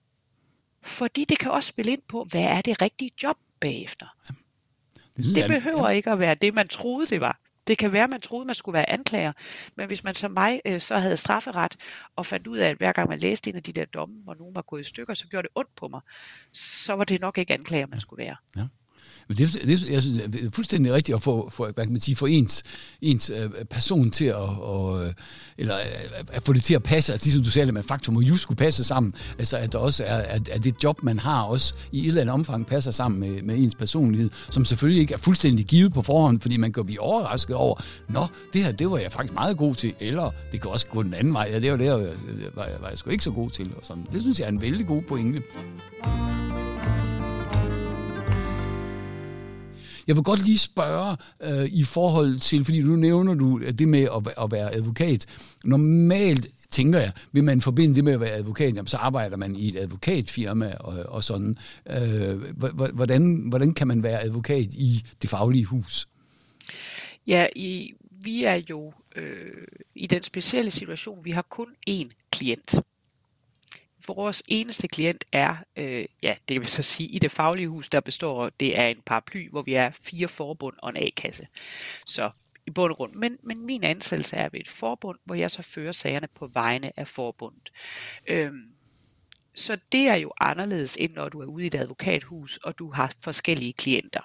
[0.81, 4.05] Fordi det kan også spille ind på, hvad er det rigtige job bagefter.
[4.29, 4.33] Ja.
[5.23, 5.95] Det, det behøver ja.
[5.95, 7.39] ikke at være det, man troede, det var.
[7.67, 9.33] Det kan være, at man troede, man skulle være anklager,
[9.75, 11.77] men hvis man som mig øh, så havde strafferet
[12.15, 14.33] og fandt ud af, at hver gang man læste en af de der domme, hvor
[14.33, 16.01] nogen var gået i stykker, så gjorde det ondt på mig,
[16.51, 18.35] så var det nok ikke anklager, man skulle være.
[18.55, 18.67] Ja.
[19.27, 22.01] Men det, det, jeg synes, det er fuldstændig rigtigt at få, for, hvad kan man
[22.01, 22.63] sige, få ens,
[23.01, 25.13] ens øh, person til at, og, øh,
[25.57, 28.15] eller øh, at få det til at passe, altså ligesom du sagde, at man faktum
[28.15, 31.19] og just skulle passe sammen, altså at der også er, at, at det job, man
[31.19, 35.01] har også i et eller andet omfang passer sammen med, med ens personlighed, som selvfølgelig
[35.01, 38.71] ikke er fuldstændig givet på forhånd, fordi man kan blive overrasket over, nå, det her,
[38.71, 41.49] det var jeg faktisk meget god til, eller det kan også gå den anden vej,
[41.51, 41.95] ja, det var det, jeg,
[42.55, 44.05] var, jeg, var jeg sgu ikke så god til, og sådan.
[44.11, 45.41] Det synes jeg er en vældig god pointe.
[50.07, 54.03] Jeg vil godt lige spørge øh, i forhold til, fordi nu nævner du det med
[54.03, 55.25] at, at være advokat.
[55.65, 59.55] Normalt tænker jeg, vil man forbinde det med at være advokat, jamen, så arbejder man
[59.55, 61.57] i et advokatfirma og, og sådan.
[61.89, 62.57] Øh,
[62.93, 66.07] hvordan, hvordan kan man være advokat i det faglige hus?
[67.27, 72.75] Ja, i, vi er jo øh, i den specielle situation, vi har kun én klient
[74.13, 77.99] vores eneste klient er, øh, ja, det vil så sige, i det faglige hus, der
[77.99, 81.47] består, det er en paraply, hvor vi er fire forbund og en A-kasse.
[82.05, 82.29] Så
[82.67, 83.13] i bund og grund.
[83.13, 86.99] Men, men min ansættelse er ved et forbund, hvor jeg så fører sagerne på vegne
[86.99, 87.71] af forbundet.
[88.27, 88.71] Øhm,
[89.53, 92.91] så det er jo anderledes, end når du er ude i et advokathus, og du
[92.91, 94.21] har forskellige klienter.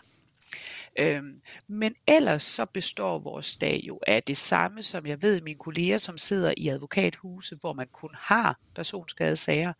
[0.98, 5.58] Øhm, men ellers så består vores dag jo af det samme, som jeg ved mine
[5.58, 9.72] kolleger, som sidder i advokathuse, hvor man kun har personskadesager.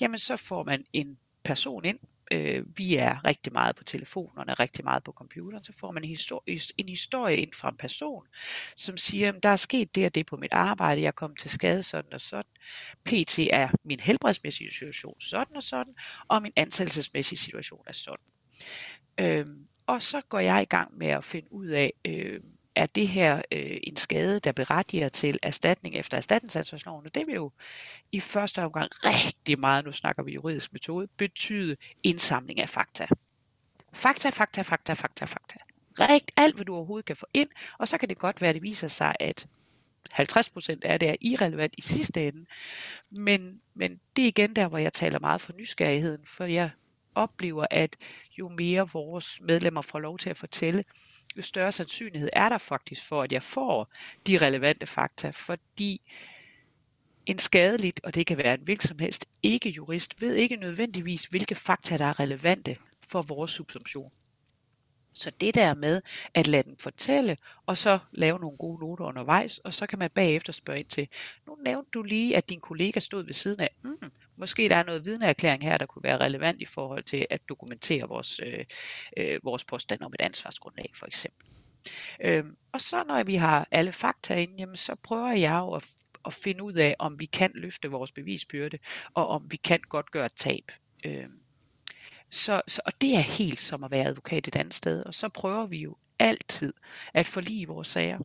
[0.00, 1.98] Jamen så får man en person ind,
[2.32, 6.08] øh, vi er rigtig meget på telefonerne, rigtig meget på computeren, så får man en
[6.08, 8.26] historie, en historie ind fra en person,
[8.76, 11.50] som siger, der er sket det og det på mit arbejde, jeg er kommet til
[11.50, 12.50] skade sådan og sådan.
[13.04, 15.94] PT er min helbredsmæssige situation sådan og sådan,
[16.28, 18.24] og min ansættelsesmæssige situation er sådan.
[19.20, 22.40] Øhm, og så går jeg i gang med at finde ud af, øh,
[22.74, 27.06] er det her øh, en skade, der berettiger til erstatning efter erstatningsansvarsloven?
[27.06, 27.52] Og det vil jo
[28.12, 33.06] i første omgang rigtig meget, nu snakker vi juridisk metode, betyde indsamling af fakta.
[33.92, 35.56] Fakta, fakta, fakta, fakta, fakta.
[35.98, 38.54] Rigt alt, hvad du overhovedet kan få ind, og så kan det godt være, at
[38.54, 39.46] det viser sig, at
[40.12, 42.46] 50% af det er irrelevant i sidste ende.
[43.10, 46.70] Men, men det er igen der, hvor jeg taler meget for nysgerrigheden, for jeg
[47.14, 47.96] oplever, at
[48.38, 50.84] jo mere vores medlemmer får lov til at fortælle,
[51.36, 53.92] jo større sandsynlighed er der faktisk for, at jeg får
[54.26, 56.00] de relevante fakta, fordi
[57.26, 61.54] en skadeligt, og det kan være en hvilken som helst ikke-jurist, ved ikke nødvendigvis, hvilke
[61.54, 62.76] fakta, der er relevante
[63.08, 64.12] for vores subsumption.
[65.14, 66.02] Så det der med
[66.34, 70.10] at lade den fortælle, og så lave nogle gode noter undervejs, og så kan man
[70.10, 71.08] bagefter spørge ind til,
[71.46, 74.82] nu nævnte du lige, at din kollega stod ved siden af, mm, måske der er
[74.82, 78.64] noget vidneerklæring her, der kunne være relevant i forhold til at dokumentere vores, øh,
[79.16, 81.46] øh, vores påstand om et ansvarsgrundlag for eksempel.
[82.20, 85.88] Øhm, og så når vi har alle fakta ind, jamen, så prøver jeg jo at,
[86.24, 88.78] at finde ud af, om vi kan løfte vores bevisbyrde,
[89.14, 90.72] og om vi kan godt gøre tab.
[91.04, 91.41] Øhm,
[92.32, 95.28] så, så, og det er helt som at være advokat et andet sted, og så
[95.28, 96.72] prøver vi jo altid
[97.14, 98.18] at forlige vores sager.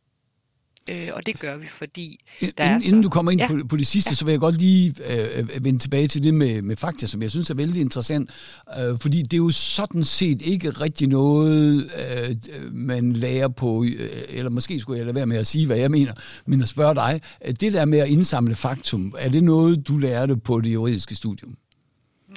[0.90, 2.86] Øh, og det gør vi, fordi der inden, er så...
[2.86, 3.46] inden du kommer ind ja.
[3.46, 4.14] på, på det sidste, ja.
[4.14, 7.22] så vil jeg godt lige øh, øh, vende tilbage til det med, med fakta, som
[7.22, 8.30] jeg synes er vældig interessant.
[8.80, 11.90] Øh, fordi det er jo sådan set ikke rigtig noget,
[12.30, 12.36] øh,
[12.72, 15.90] man lærer på, øh, eller måske skulle jeg lade være med at sige, hvad jeg
[15.90, 16.12] mener,
[16.46, 17.20] men at spørge dig.
[17.60, 21.56] Det der med at indsamle faktum, er det noget, du lærte på det juridiske studium?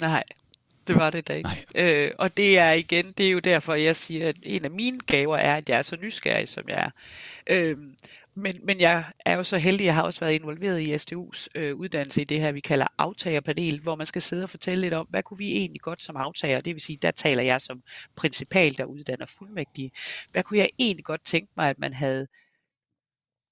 [0.02, 0.24] Nej,
[0.88, 1.50] det var det da ikke.
[1.76, 5.00] Øh, og det er igen, det er jo derfor, jeg siger, at en af mine
[5.00, 6.90] gaver er, at jeg er så nysgerrig, som jeg er.
[7.48, 7.78] Øh,
[8.36, 11.76] men, men jeg er jo så heldig, jeg har også været involveret i SDU's øh,
[11.76, 15.08] uddannelse i det her, vi kalder aftagerpanel, hvor man skal sidde og fortælle lidt om,
[15.10, 17.84] hvad kunne vi egentlig godt som aftager, det vil sige, der taler jeg som
[18.16, 19.92] principal, der uddanner fuldmægtige,
[20.32, 22.28] hvad kunne jeg egentlig godt tænke mig, at man havde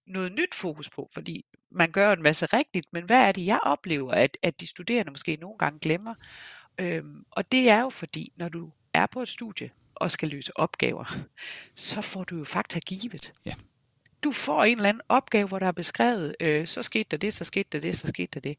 [0.08, 3.60] noget nyt fokus på, fordi man gør en masse rigtigt, men hvad er det, jeg
[3.64, 6.16] oplever, at, at de studerende måske nogle gange glemmer?
[6.80, 10.58] Øhm, og det er jo fordi, når du er på et studie og skal løse
[10.58, 11.16] opgaver,
[11.76, 13.34] så får du jo fakta givet.
[13.46, 13.54] Ja
[14.24, 17.34] du får en eller anden opgave, hvor der er beskrevet, øh, så skete der det,
[17.34, 18.58] så skete der det, så skete der det.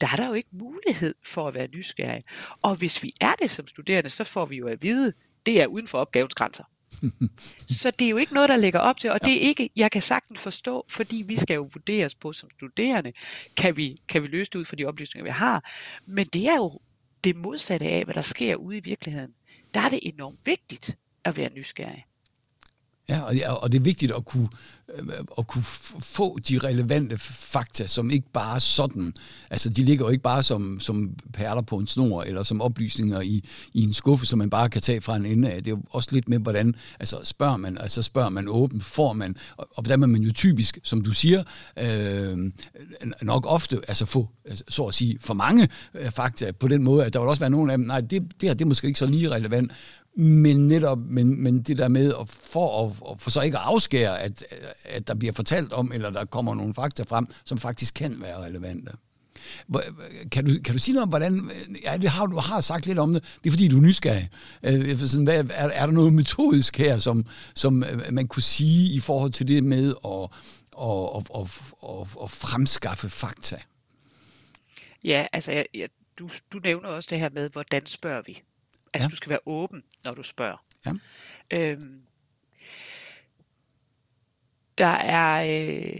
[0.00, 2.22] Der er der jo ikke mulighed for at være nysgerrig.
[2.62, 5.12] Og hvis vi er det som studerende, så får vi jo at vide,
[5.46, 6.64] det er uden for opgavens grænser.
[7.82, 9.90] så det er jo ikke noget, der ligger op til, og det er ikke, jeg
[9.90, 13.12] kan sagtens forstå, fordi vi skal jo vurderes på som studerende,
[13.56, 15.70] kan vi, kan vi løse det ud for de oplysninger, vi har.
[16.06, 16.80] Men det er jo
[17.24, 19.34] det modsatte af, hvad der sker ude i virkeligheden.
[19.74, 22.06] Der er det enormt vigtigt at være nysgerrig.
[23.12, 24.48] Ja, og, og det er vigtigt at kunne,
[24.94, 25.62] øh, at kunne
[26.00, 29.12] få de relevante fakta, som ikke bare sådan,
[29.50, 33.20] altså de ligger jo ikke bare som, som perler på en snor, eller som oplysninger
[33.20, 35.64] i, i en skuffe, som man bare kan tage fra en ende af.
[35.64, 39.12] Det er jo også lidt med, hvordan, altså spørger man, altså spørger man åbent, får
[39.12, 41.42] man, og, og hvordan man jo typisk, som du siger,
[41.78, 42.52] øh,
[43.22, 47.04] nok ofte, altså få, altså, så at sige, for mange øh, fakta på den måde,
[47.04, 48.86] at der vil også være nogle af dem, nej, det, det her, det er måske
[48.86, 49.72] ikke så lige relevant,
[50.14, 54.20] men netop men, men det der med at for, at, for så ikke at afskære,
[54.20, 54.44] at,
[54.84, 58.44] at der bliver fortalt om, eller der kommer nogle fakta frem, som faktisk kan være
[58.44, 58.92] relevante.
[60.32, 61.50] Kan du, kan du sige noget om, hvordan...
[61.50, 63.38] Øh, ja, det har, du har sagt lidt om det.
[63.44, 64.30] Det er fordi, du er nysgerrig.
[64.62, 68.94] Øh, sådan, hvad, er, er der noget metodisk her, som, som øh, man kunne sige
[68.94, 70.28] i forhold til det med at,
[70.82, 73.56] at, at, at, at, at fremskaffe fakta?
[75.04, 78.42] Ja, altså, jeg, jeg, du, du nævner også det her med, hvordan spørger vi?
[78.94, 79.10] Altså, ja.
[79.10, 80.64] du skal være åben, når du spørger.
[80.86, 80.92] Ja.
[81.50, 82.02] Øhm,
[84.78, 85.98] der er øh,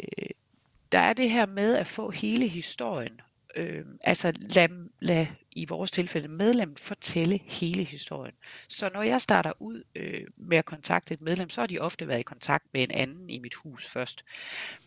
[0.92, 3.20] der er det her med at få hele historien.
[3.56, 4.68] Øh, altså lad,
[5.00, 8.34] lad i vores tilfælde medlem fortælle hele historien.
[8.68, 12.08] Så når jeg starter ud øh, med at kontakte et medlem, så har de ofte
[12.08, 14.24] været i kontakt med en anden i mit hus først.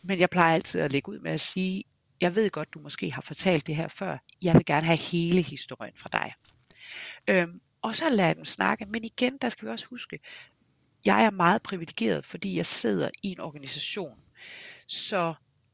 [0.04, 1.84] Men jeg plejer altid at lægge ud med at sige,
[2.22, 4.18] jeg ved godt, du måske har fortalt det her før.
[4.42, 6.34] Jeg vil gerne have hele historien fra dig.
[7.28, 8.86] Øhm, og så lade dem snakke.
[8.86, 10.20] Men igen, der skal vi også huske,
[11.06, 14.20] jeg er meget privilegeret, fordi jeg sidder i en organisation.
[14.88, 15.34] Så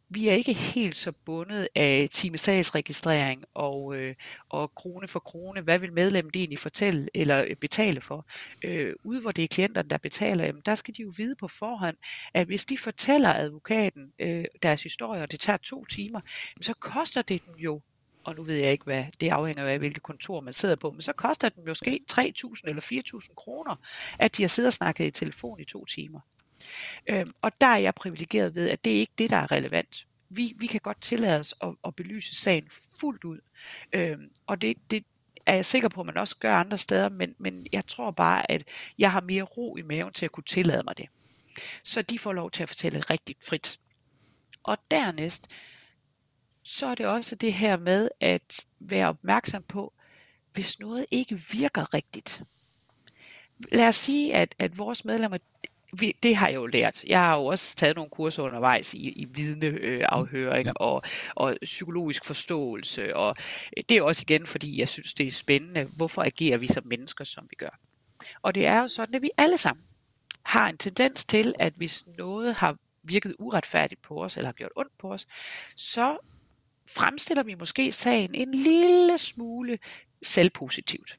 [0.09, 4.15] vi er ikke helt så bundet af timesagsregistrering og, øh,
[4.49, 8.25] og krone for krone, hvad vil medlemmet egentlig fortælle eller øh, betale for.
[8.63, 11.47] Øh, ude hvor det er klienterne, der betaler, jamen, der skal de jo vide på
[11.47, 11.97] forhånd,
[12.33, 16.21] at hvis de fortæller advokaten øh, deres historie, og det tager to timer,
[16.61, 17.81] så koster det dem jo
[18.23, 21.01] og nu ved jeg ikke, hvad det afhænger af, hvilket kontor man sidder på, men
[21.01, 22.81] så koster det måske 3.000 eller
[23.19, 23.75] 4.000 kroner,
[24.19, 26.19] at de har siddet og snakket i telefon i to timer.
[27.07, 30.07] Øhm, og der er jeg privilegeret ved, at det er ikke det, der er relevant.
[30.29, 32.67] Vi, vi kan godt tillade os at, at belyse sagen
[33.01, 33.39] fuldt ud.
[33.93, 35.05] Øhm, og det, det
[35.45, 38.51] er jeg sikker på, at man også gør andre steder, men, men jeg tror bare,
[38.51, 38.63] at
[38.97, 41.07] jeg har mere ro i maven til at kunne tillade mig det.
[41.83, 43.79] Så de får lov til at fortælle rigtig frit.
[44.63, 45.47] Og dernæst,
[46.63, 49.93] så er det også det her med at være opmærksom på,
[50.53, 52.43] hvis noget ikke virker rigtigt.
[53.71, 55.37] Lad os sige, at, at vores medlemmer,
[55.93, 57.03] vi, det har jeg jo lært.
[57.03, 60.71] Jeg har jo også taget nogle kurser undervejs i, i vidneafhøring ja.
[60.75, 61.03] og,
[61.35, 63.15] og psykologisk forståelse.
[63.15, 63.35] Og
[63.89, 65.87] det er også igen, fordi jeg synes, det er spændende.
[65.97, 67.79] Hvorfor agerer vi som mennesker, som vi gør?
[68.41, 69.85] Og det er jo sådan, at vi alle sammen
[70.43, 74.71] har en tendens til, at hvis noget har virket uretfærdigt på os, eller har gjort
[74.75, 75.27] ondt på os,
[75.75, 76.17] så
[76.95, 79.79] fremstiller vi måske sagen en lille smule
[80.21, 81.17] selvpositivt.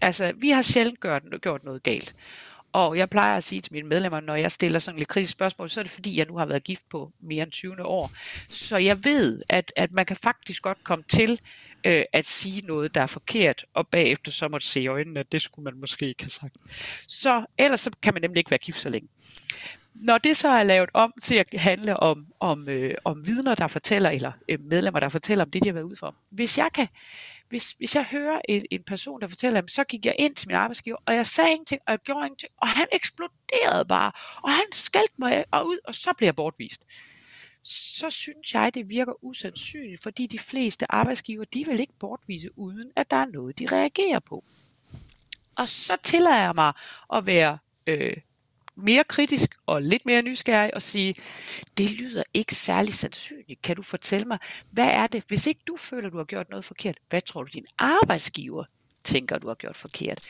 [0.00, 2.14] Altså, vi har sjældent gjort, gjort noget galt.
[2.72, 5.70] Og jeg plejer at sige til mine medlemmer, når jeg stiller sådan lidt kritisk spørgsmål,
[5.70, 8.10] så er det fordi, jeg nu har været gift på mere end 20 år.
[8.48, 11.40] Så jeg ved, at, at man kan faktisk godt komme til
[11.84, 15.32] øh, at sige noget, der er forkert, og bagefter så måtte se i øjnene, at
[15.32, 16.56] det skulle man måske ikke have sagt.
[17.08, 19.08] Så ellers så kan man nemlig ikke være gift så længe.
[20.00, 23.66] Når det så er lavet om til at handle om, om, øh, om vidner, der
[23.66, 26.14] fortæller, eller øh, medlemmer, der fortæller om det, de har været ude for.
[26.30, 26.88] Hvis jeg kan
[27.48, 30.56] hvis, hvis jeg hører en, en person, der fortæller, så gik jeg ind til min
[30.56, 34.64] arbejdsgiver, og jeg sagde ingenting, og jeg gjorde ingenting, og han eksploderede bare, og han
[34.72, 36.82] skældte mig ud, og så blev jeg bortvist.
[37.62, 42.92] Så synes jeg, det virker usandsynligt, fordi de fleste arbejdsgiver, de vil ikke bortvise, uden
[42.96, 44.44] at der er noget, de reagerer på.
[45.56, 46.72] Og så tillader jeg mig
[47.12, 48.16] at være øh,
[48.76, 51.14] mere kritisk og lidt mere nysgerrig og sige,
[51.78, 53.62] det lyder ikke særlig sandsynligt.
[53.62, 54.38] Kan du fortælle mig,
[54.70, 57.50] hvad er det, hvis ikke du føler, du har gjort noget forkert, hvad tror du,
[57.52, 58.64] din arbejdsgiver
[59.04, 60.26] tænker, du har gjort forkert?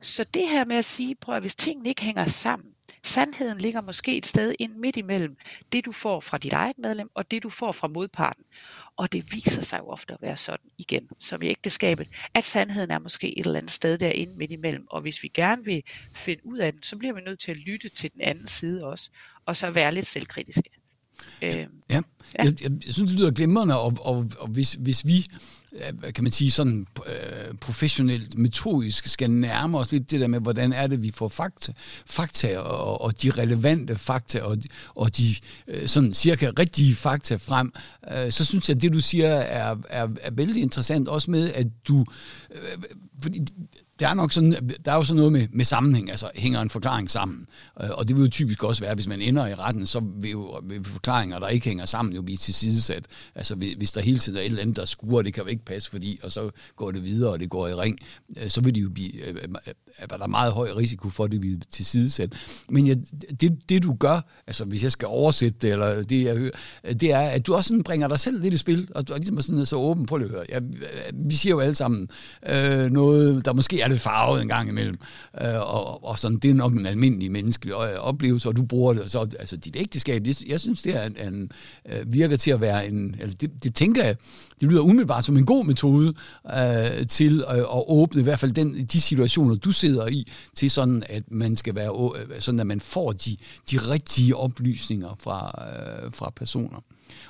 [0.00, 3.80] Så det her med at sige, prøv at hvis tingene ikke hænger sammen, sandheden ligger
[3.80, 5.36] måske et sted ind midt imellem
[5.72, 8.44] det, du får fra dit eget medlem, og det, du får fra modparten.
[8.96, 12.90] Og det viser sig jo ofte at være sådan igen, som i ægteskabet, at sandheden
[12.90, 14.86] er måske et eller andet sted derinde midt imellem.
[14.90, 15.82] Og hvis vi gerne vil
[16.14, 18.84] finde ud af den, så bliver vi nødt til at lytte til den anden side
[18.84, 19.10] også,
[19.46, 20.70] og så være lidt selvkritiske.
[21.42, 22.00] Øh, ja, ja.
[22.38, 25.26] Jeg, jeg, synes, det lyder glimrende, og, og, og hvis, hvis vi
[26.14, 30.72] kan man sige, sådan øh, professionelt, metodisk skal nærme os lidt det der med, hvordan
[30.72, 31.72] er det, vi får fakta,
[32.06, 34.56] fakta og, og de relevante fakta og,
[34.94, 35.34] og de
[35.68, 37.72] øh, sådan cirka rigtige fakta frem,
[38.12, 41.52] øh, så synes jeg, at det du siger er, er, er vældig interessant, også med,
[41.52, 42.04] at du,
[42.50, 42.82] øh,
[43.22, 43.40] fordi
[44.00, 46.70] der er nok sådan, der er jo sådan noget med, med sammenhæng, altså hænger en
[46.70, 47.46] forklaring sammen.
[47.82, 50.30] Øh, og det vil jo typisk også være, hvis man ender i retten, så vil
[50.30, 53.04] jo vil forklaringer, der ikke hænger sammen, jo blive tilsidesat.
[53.34, 55.64] Altså hvis der hele tiden er et eller andet, der skuer, det kan jo ikke
[55.64, 57.98] passe, fordi, og så går det videre, og det går i ring,
[58.36, 59.34] øh, så vil det jo blive, øh,
[59.98, 62.32] er der meget høj risiko for, at det bliver tilsidesat.
[62.68, 62.94] Men ja,
[63.40, 66.50] det, det du gør, altså hvis jeg skal oversætte det, eller det jeg hører,
[66.92, 69.16] det er, at du også sådan bringer dig selv lidt i spil, og du er
[69.18, 70.36] ligesom sådan så åben på det.
[70.48, 70.58] Ja,
[71.14, 72.08] vi siger jo alle sammen
[72.48, 73.07] øh, noget,
[73.44, 74.98] der måske er lidt det farvet en gang imellem.
[75.40, 78.92] Øh, og, og sådan, det er nok en almindelig menneskelig øh, oplevelse, og du bruger
[78.92, 79.10] det.
[79.10, 81.50] Så, altså dit ægteskab, det, jeg synes, det er en, en,
[81.92, 84.16] øh, virker til at være en, altså det, det tænker jeg,
[84.60, 86.14] det lyder umiddelbart som en god metode
[86.46, 90.70] øh, til at, at åbne i hvert fald den, de situationer, du sidder i, til
[90.70, 93.36] sådan, at man skal være, øh, sådan at man får de,
[93.70, 96.80] de rigtige oplysninger fra, øh, fra personer.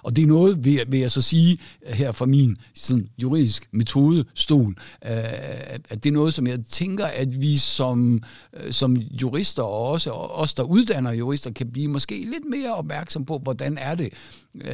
[0.03, 3.09] Og det er noget, vil jeg, vil jeg så sige øh, her fra min sådan,
[3.23, 5.11] juridisk metodestol, øh,
[5.89, 8.23] at det er noget, som jeg tænker, at vi som,
[8.57, 13.25] øh, som jurister, og også os, der uddanner jurister, kan blive måske lidt mere opmærksom
[13.25, 14.13] på, hvordan er det,
[14.55, 14.73] øh,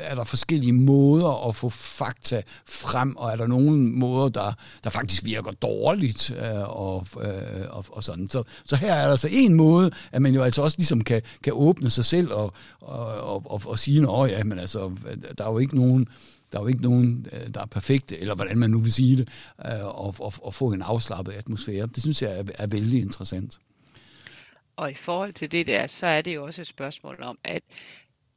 [0.00, 4.52] er der forskellige måder at få fakta frem, og er der nogle måder, der,
[4.84, 7.30] der faktisk virker dårligt, øh, og, øh,
[7.70, 8.28] og, og sådan.
[8.30, 11.22] Så, så her er der altså en måde, at man jo altså også ligesom kan,
[11.42, 14.96] kan åbne sig selv og, og, og, og, og sige, at ja, men altså,
[15.38, 16.08] der er jo ikke nogen
[16.54, 19.16] der er jo ikke nogen, øh, der er perfekte, eller hvordan man nu vil sige
[19.16, 19.28] det,
[19.66, 21.86] øh, og, og, og få en afslappet atmosfære.
[21.86, 23.58] Det synes jeg er, er vældig interessant.
[24.76, 27.62] Og i forhold til det der, så er det jo også et spørgsmål om, at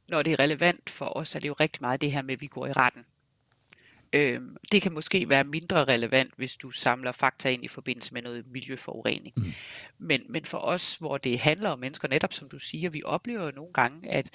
[0.08, 2.40] når det er relevant for os, er det jo rigtig meget det her med, at
[2.40, 3.04] vi går i retten.
[4.12, 8.22] Øhm, det kan måske være mindre relevant, hvis du samler fakta ind i forbindelse med
[8.22, 9.34] noget miljøforurening.
[9.36, 9.52] Mm.
[9.98, 13.44] Men, men for os, hvor det handler om mennesker, netop som du siger, vi oplever
[13.44, 14.30] jo nogle gange, at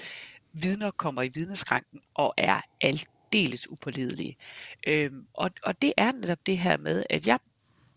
[0.54, 4.38] vidner kommer i vidneskranken og er aldeles upålidelige.
[4.88, 7.40] Øhm, og, og det er netop det her med, at jeg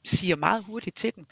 [0.04, 1.26] siger meget hurtigt til dem,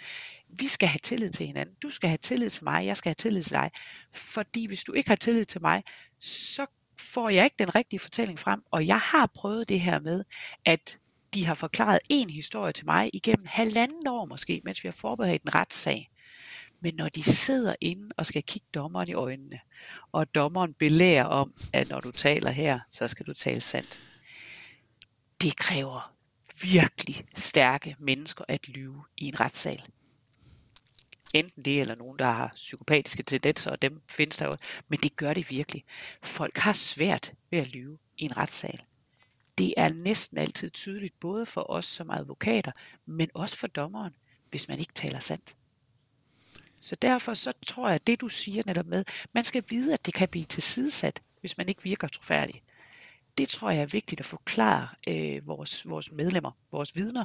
[0.48, 1.74] vi skal have tillid til hinanden.
[1.82, 3.70] Du skal have tillid til mig, jeg skal have tillid til dig.
[4.12, 5.82] Fordi hvis du ikke har tillid til mig,
[6.20, 6.66] så
[6.98, 8.62] får jeg ikke den rigtige fortælling frem.
[8.70, 10.24] Og jeg har prøvet det her med,
[10.64, 10.98] at
[11.34, 15.42] de har forklaret en historie til mig igennem halvanden år måske, mens vi har forberedt
[15.42, 16.10] en retssag.
[16.84, 19.60] Men når de sidder inde og skal kigge dommeren i øjnene,
[20.12, 24.00] og dommeren belærer om, at når du taler her, så skal du tale sandt.
[25.40, 26.14] Det kræver
[26.62, 29.82] virkelig stærke mennesker at lyve i en retssal.
[31.34, 34.52] Enten det eller nogen, der har psykopatiske tendenser, og dem findes der jo.
[34.88, 35.84] Men det gør det virkelig.
[36.22, 38.82] Folk har svært ved at lyve i en retssal.
[39.58, 42.72] Det er næsten altid tydeligt, både for os som advokater,
[43.06, 44.14] men også for dommeren,
[44.50, 45.56] hvis man ikke taler sandt.
[46.84, 49.04] Så derfor så tror jeg, at det du siger netop med,
[49.34, 52.62] man skal vide, at det kan blive tilsidesat, hvis man ikke virker troværdig.
[53.38, 57.24] Det tror jeg er vigtigt at forklare øh, vores, vores medlemmer, vores vidner,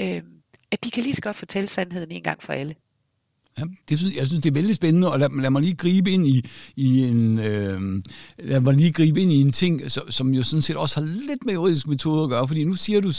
[0.00, 0.22] øh,
[0.70, 2.74] at de kan lige så godt fortælle sandheden en gang for alle.
[3.58, 6.10] Ja, det synes, jeg synes, det er vældig spændende, og lad, lad mig lige gribe
[6.10, 6.44] ind i,
[6.76, 8.02] i en, øh,
[8.38, 11.06] lad mig lige gribe ind i en ting, som, som jo sådan set også har
[11.06, 13.12] lidt med juridisk metode at gøre, fordi nu siger du,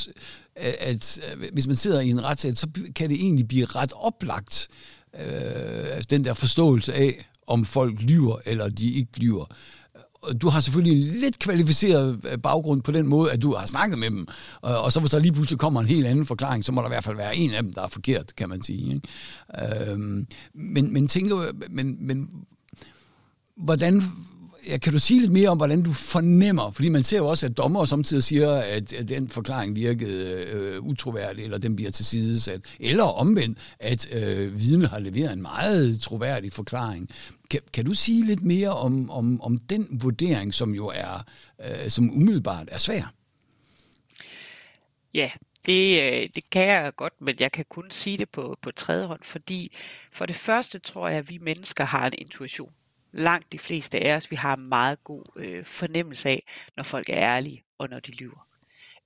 [0.55, 4.67] at, at hvis man sidder i en retssag, så kan det egentlig blive ret oplagt,
[5.15, 9.45] øh, altså den der forståelse af, om folk lyver eller de ikke lyver.
[10.41, 13.99] Du har selvfølgelig en lidt kvalificeret øh, baggrund på den måde, at du har snakket
[13.99, 14.27] med dem,
[14.61, 16.87] og, og så hvis der lige pludselig kommer en helt anden forklaring, så må der
[16.87, 18.93] i hvert fald være en af dem, der er forkert, kan man sige.
[18.93, 19.91] Ikke?
[19.91, 22.29] Øhm, men, men tænker, men, men
[23.55, 24.03] hvordan
[24.67, 26.71] ja, kan du sige lidt mere om, hvordan du fornemmer?
[26.71, 30.79] Fordi man ser jo også, at dommer samtidig siger, at, at den forklaring virkede øh,
[30.81, 32.61] utroværdig, eller den bliver til sidesat.
[32.79, 37.09] Eller omvendt, at øh, vidne har leveret en meget troværdig forklaring.
[37.49, 41.23] Kan, kan du sige lidt mere om, om, om den vurdering, som jo er,
[41.61, 43.13] øh, som umiddelbart er svær?
[45.13, 45.31] Ja,
[45.65, 49.05] det, øh, det kan jeg godt, men jeg kan kun sige det på, på tredje
[49.05, 49.75] hånd, fordi
[50.11, 52.71] for det første tror jeg, at vi mennesker har en intuition
[53.11, 56.43] langt de fleste af os, vi har meget god øh, fornemmelse af,
[56.77, 58.47] når folk er ærlige og når de lyver.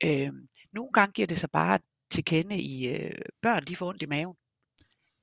[0.03, 0.33] Øh,
[0.71, 1.79] nogle gange giver det sig bare
[2.09, 4.35] til kende i øh, børn, de får ondt i maven.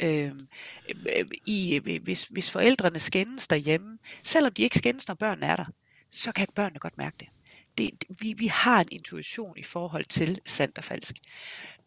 [0.00, 0.48] Øhm,
[0.88, 5.56] øh, i, øh, hvis, hvis forældrene skændes derhjemme, selvom de ikke skændes, når børnene er
[5.56, 5.64] der,
[6.10, 7.28] så kan børnene godt mærke det,
[7.78, 11.14] det vi, vi har en intuition i forhold til sandt og falsk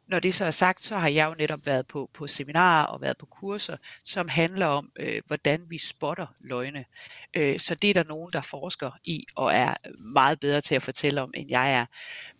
[0.07, 3.01] når det så er sagt, så har jeg jo netop været på, på seminarer og
[3.01, 6.85] været på kurser, som handler om, øh, hvordan vi spotter løgne.
[7.33, 10.83] Øh, så det er der nogen, der forsker i og er meget bedre til at
[10.83, 11.85] fortælle om, end jeg er.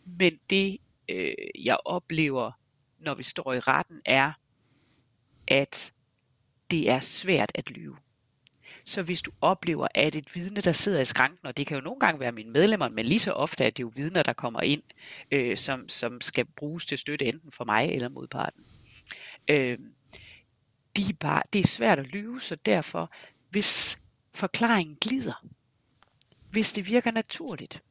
[0.06, 0.78] Men det,
[1.10, 2.52] øh, jeg oplever,
[3.00, 4.32] når vi står i retten, er,
[5.48, 5.94] at
[6.72, 7.98] det er svært at lyve.
[8.86, 11.82] Så hvis du oplever, at et vidne, der sidder i skranken, og det kan jo
[11.82, 14.62] nogle gange være mine medlemmer, men lige så ofte er det jo vidner, der kommer
[14.62, 14.84] ind,
[15.32, 18.66] øh, som, som skal bruges til støtte enten for mig eller modparten.
[19.48, 19.78] Øh,
[20.96, 23.12] de er bare, det er svært at lyve, så derfor,
[23.50, 24.00] hvis
[24.34, 25.46] forklaringen glider,
[26.52, 27.82] hvis det virker naturligt,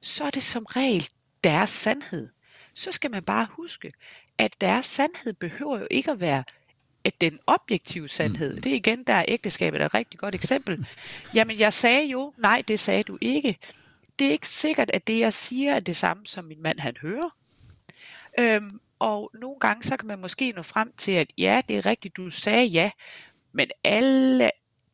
[0.00, 1.08] så er det som regel
[1.44, 2.28] deres sandhed.
[2.74, 3.92] Så skal man bare huske,
[4.38, 6.44] at deres sandhed behøver jo ikke at være
[7.06, 8.60] at den objektive sandhed, mm.
[8.60, 10.86] det er igen, der er ægteskabet er et rigtig godt eksempel.
[11.34, 13.58] Jamen, jeg sagde jo, nej, det sagde du ikke.
[14.18, 16.96] Det er ikke sikkert, at det, jeg siger, er det samme, som min mand han
[17.00, 17.36] hører.
[18.38, 21.86] Øhm, og nogle gange, så kan man måske nå frem til, at ja, det er
[21.86, 22.90] rigtigt, du sagde ja,
[23.52, 24.50] men alle,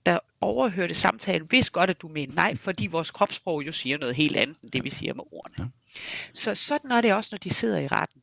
[0.07, 4.15] der overhørte samtalen, vidste godt, at du mener nej, fordi vores kropssprog jo siger noget
[4.15, 5.71] helt andet, end det vi siger med ordene.
[6.33, 8.23] Så sådan er det også, når de sidder i retten.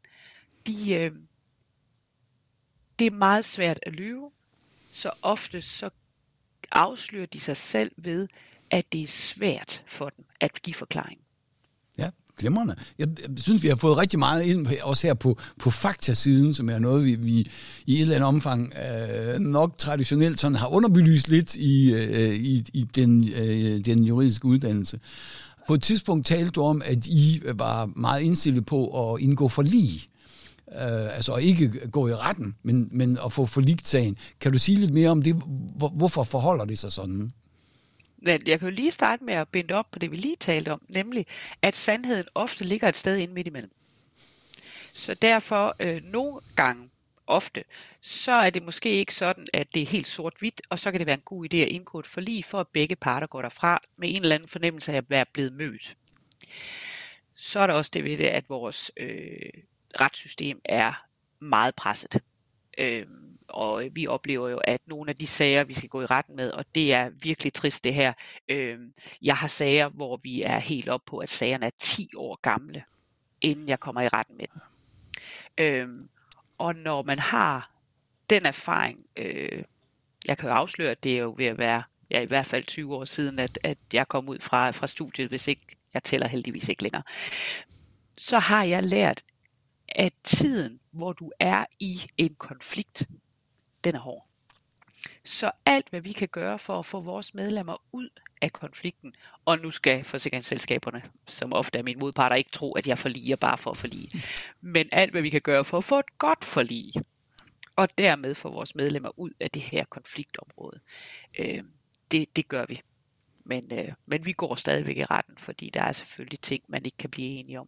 [0.67, 1.11] De, øh,
[2.99, 4.31] det er meget svært at lyve,
[4.93, 5.89] så ofte så
[6.71, 8.27] afslører de sig selv ved,
[8.71, 11.19] at det er svært for dem at give forklaring.
[11.97, 12.75] Ja, glimrende.
[12.97, 16.79] Jeg synes, vi har fået rigtig meget ind, også her på, på faktasiden, som er
[16.79, 17.51] noget, vi, vi
[17.85, 22.65] i et eller andet omfang øh, nok traditionelt sådan har underbelyst lidt i, øh, i,
[22.73, 24.99] i den, øh, den juridiske uddannelse.
[25.67, 29.61] På et tidspunkt talte du om, at I var meget indstillet på at indgå for
[29.61, 30.09] lige
[30.71, 34.17] øh, altså ikke gå i retten, men, men at få forligt sagen.
[34.41, 35.35] Kan du sige lidt mere om det?
[35.75, 37.31] Hvor, hvorfor forholder det sig sådan?
[38.25, 40.81] Jeg kan jo lige starte med at binde op på det, vi lige talte om,
[40.89, 41.25] nemlig
[41.61, 43.71] at sandheden ofte ligger et sted inde midt imellem.
[44.93, 46.89] Så derfor øh, nogle gange,
[47.27, 47.63] ofte,
[48.01, 51.07] så er det måske ikke sådan, at det er helt sort-hvidt, og så kan det
[51.07, 54.09] være en god idé at indgå et forlig, for at begge parter går derfra med
[54.09, 55.95] en eller anden fornemmelse af at være blevet mødt.
[57.35, 59.49] Så er der også det ved det, at vores øh,
[60.01, 61.05] retssystem er
[61.39, 62.21] meget presset.
[62.77, 63.05] Øh,
[63.47, 66.51] og vi oplever jo, at nogle af de sager, vi skal gå i retten med,
[66.51, 68.13] og det er virkelig trist det her.
[68.49, 68.79] Øh,
[69.21, 72.83] jeg har sager, hvor vi er helt op på, at sagerne er 10 år gamle,
[73.41, 74.61] inden jeg kommer i retten med dem.
[75.57, 75.89] Øh,
[76.57, 77.71] og når man har
[78.29, 79.63] den erfaring, øh,
[80.27, 82.63] jeg kan jo afsløre, at det er jo ved at være ja, i hvert fald
[82.63, 86.27] 20 år siden, at, at jeg kom ud fra, fra studiet, hvis ikke, jeg tæller
[86.27, 87.03] heldigvis ikke længere,
[88.17, 89.23] så har jeg lært,
[89.91, 93.07] at tiden, hvor du er i en konflikt,
[93.83, 94.25] den er hård.
[95.23, 98.09] Så alt, hvad vi kan gøre for at få vores medlemmer ud
[98.41, 99.13] af konflikten,
[99.45, 103.57] og nu skal forsikringsselskaberne, som ofte er min modparter, ikke tro, at jeg forliger bare
[103.57, 104.23] for at forlige,
[104.61, 106.93] men alt, hvad vi kan gøre for at få et godt forlig,
[107.75, 110.79] og dermed få vores medlemmer ud af det her konfliktområde,
[111.39, 111.63] øh,
[112.11, 112.81] det, det gør vi.
[113.43, 116.97] Men, øh, men vi går stadigvæk i retten, fordi der er selvfølgelig ting, man ikke
[116.97, 117.67] kan blive enige om.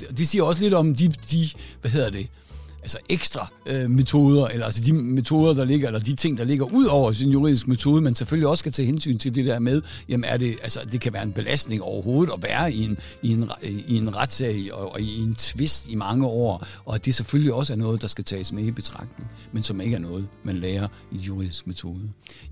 [0.00, 1.48] Det siger også lidt om de, de
[1.80, 2.28] hvad hedder det,
[2.86, 6.64] altså ekstra øh, metoder, eller altså de metoder, der ligger, eller de ting, der ligger
[6.72, 9.82] ud over sin juridiske metode, man selvfølgelig også skal tage hensyn til det der med,
[10.08, 13.32] jamen er det, altså det kan være en belastning overhovedet at være i en, i
[13.32, 17.14] en, i en retssag og, og i en tvist i mange år, og at det
[17.14, 20.26] selvfølgelig også er noget, der skal tages med i betragtning, men som ikke er noget,
[20.44, 22.00] man lærer i juridisk metode.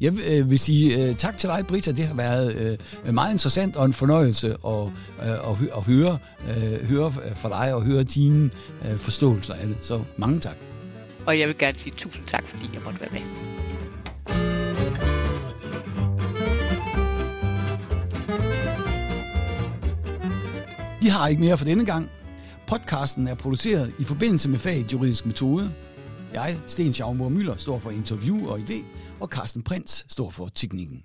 [0.01, 1.93] Jeg øh, vil sige øh, tak til dig, Brita.
[1.93, 4.87] Det har været øh, meget interessant og en fornøjelse at,
[5.23, 6.19] øh, at, at høre,
[6.49, 8.51] øh, høre øh, fra dig og høre dine
[8.85, 9.77] øh, forståelser af det.
[9.81, 10.57] Så mange tak.
[11.27, 13.21] Og jeg vil gerne sige tusind tak, fordi jeg måtte være med.
[21.01, 22.11] Vi har ikke mere for denne gang.
[22.67, 25.73] Podcasten er produceret i forbindelse med faget juridisk metode.
[26.35, 28.85] Jeg, Sten Schaumburg Møller, står for interview og idé,
[29.21, 31.03] og Carsten Prins står for teknikken.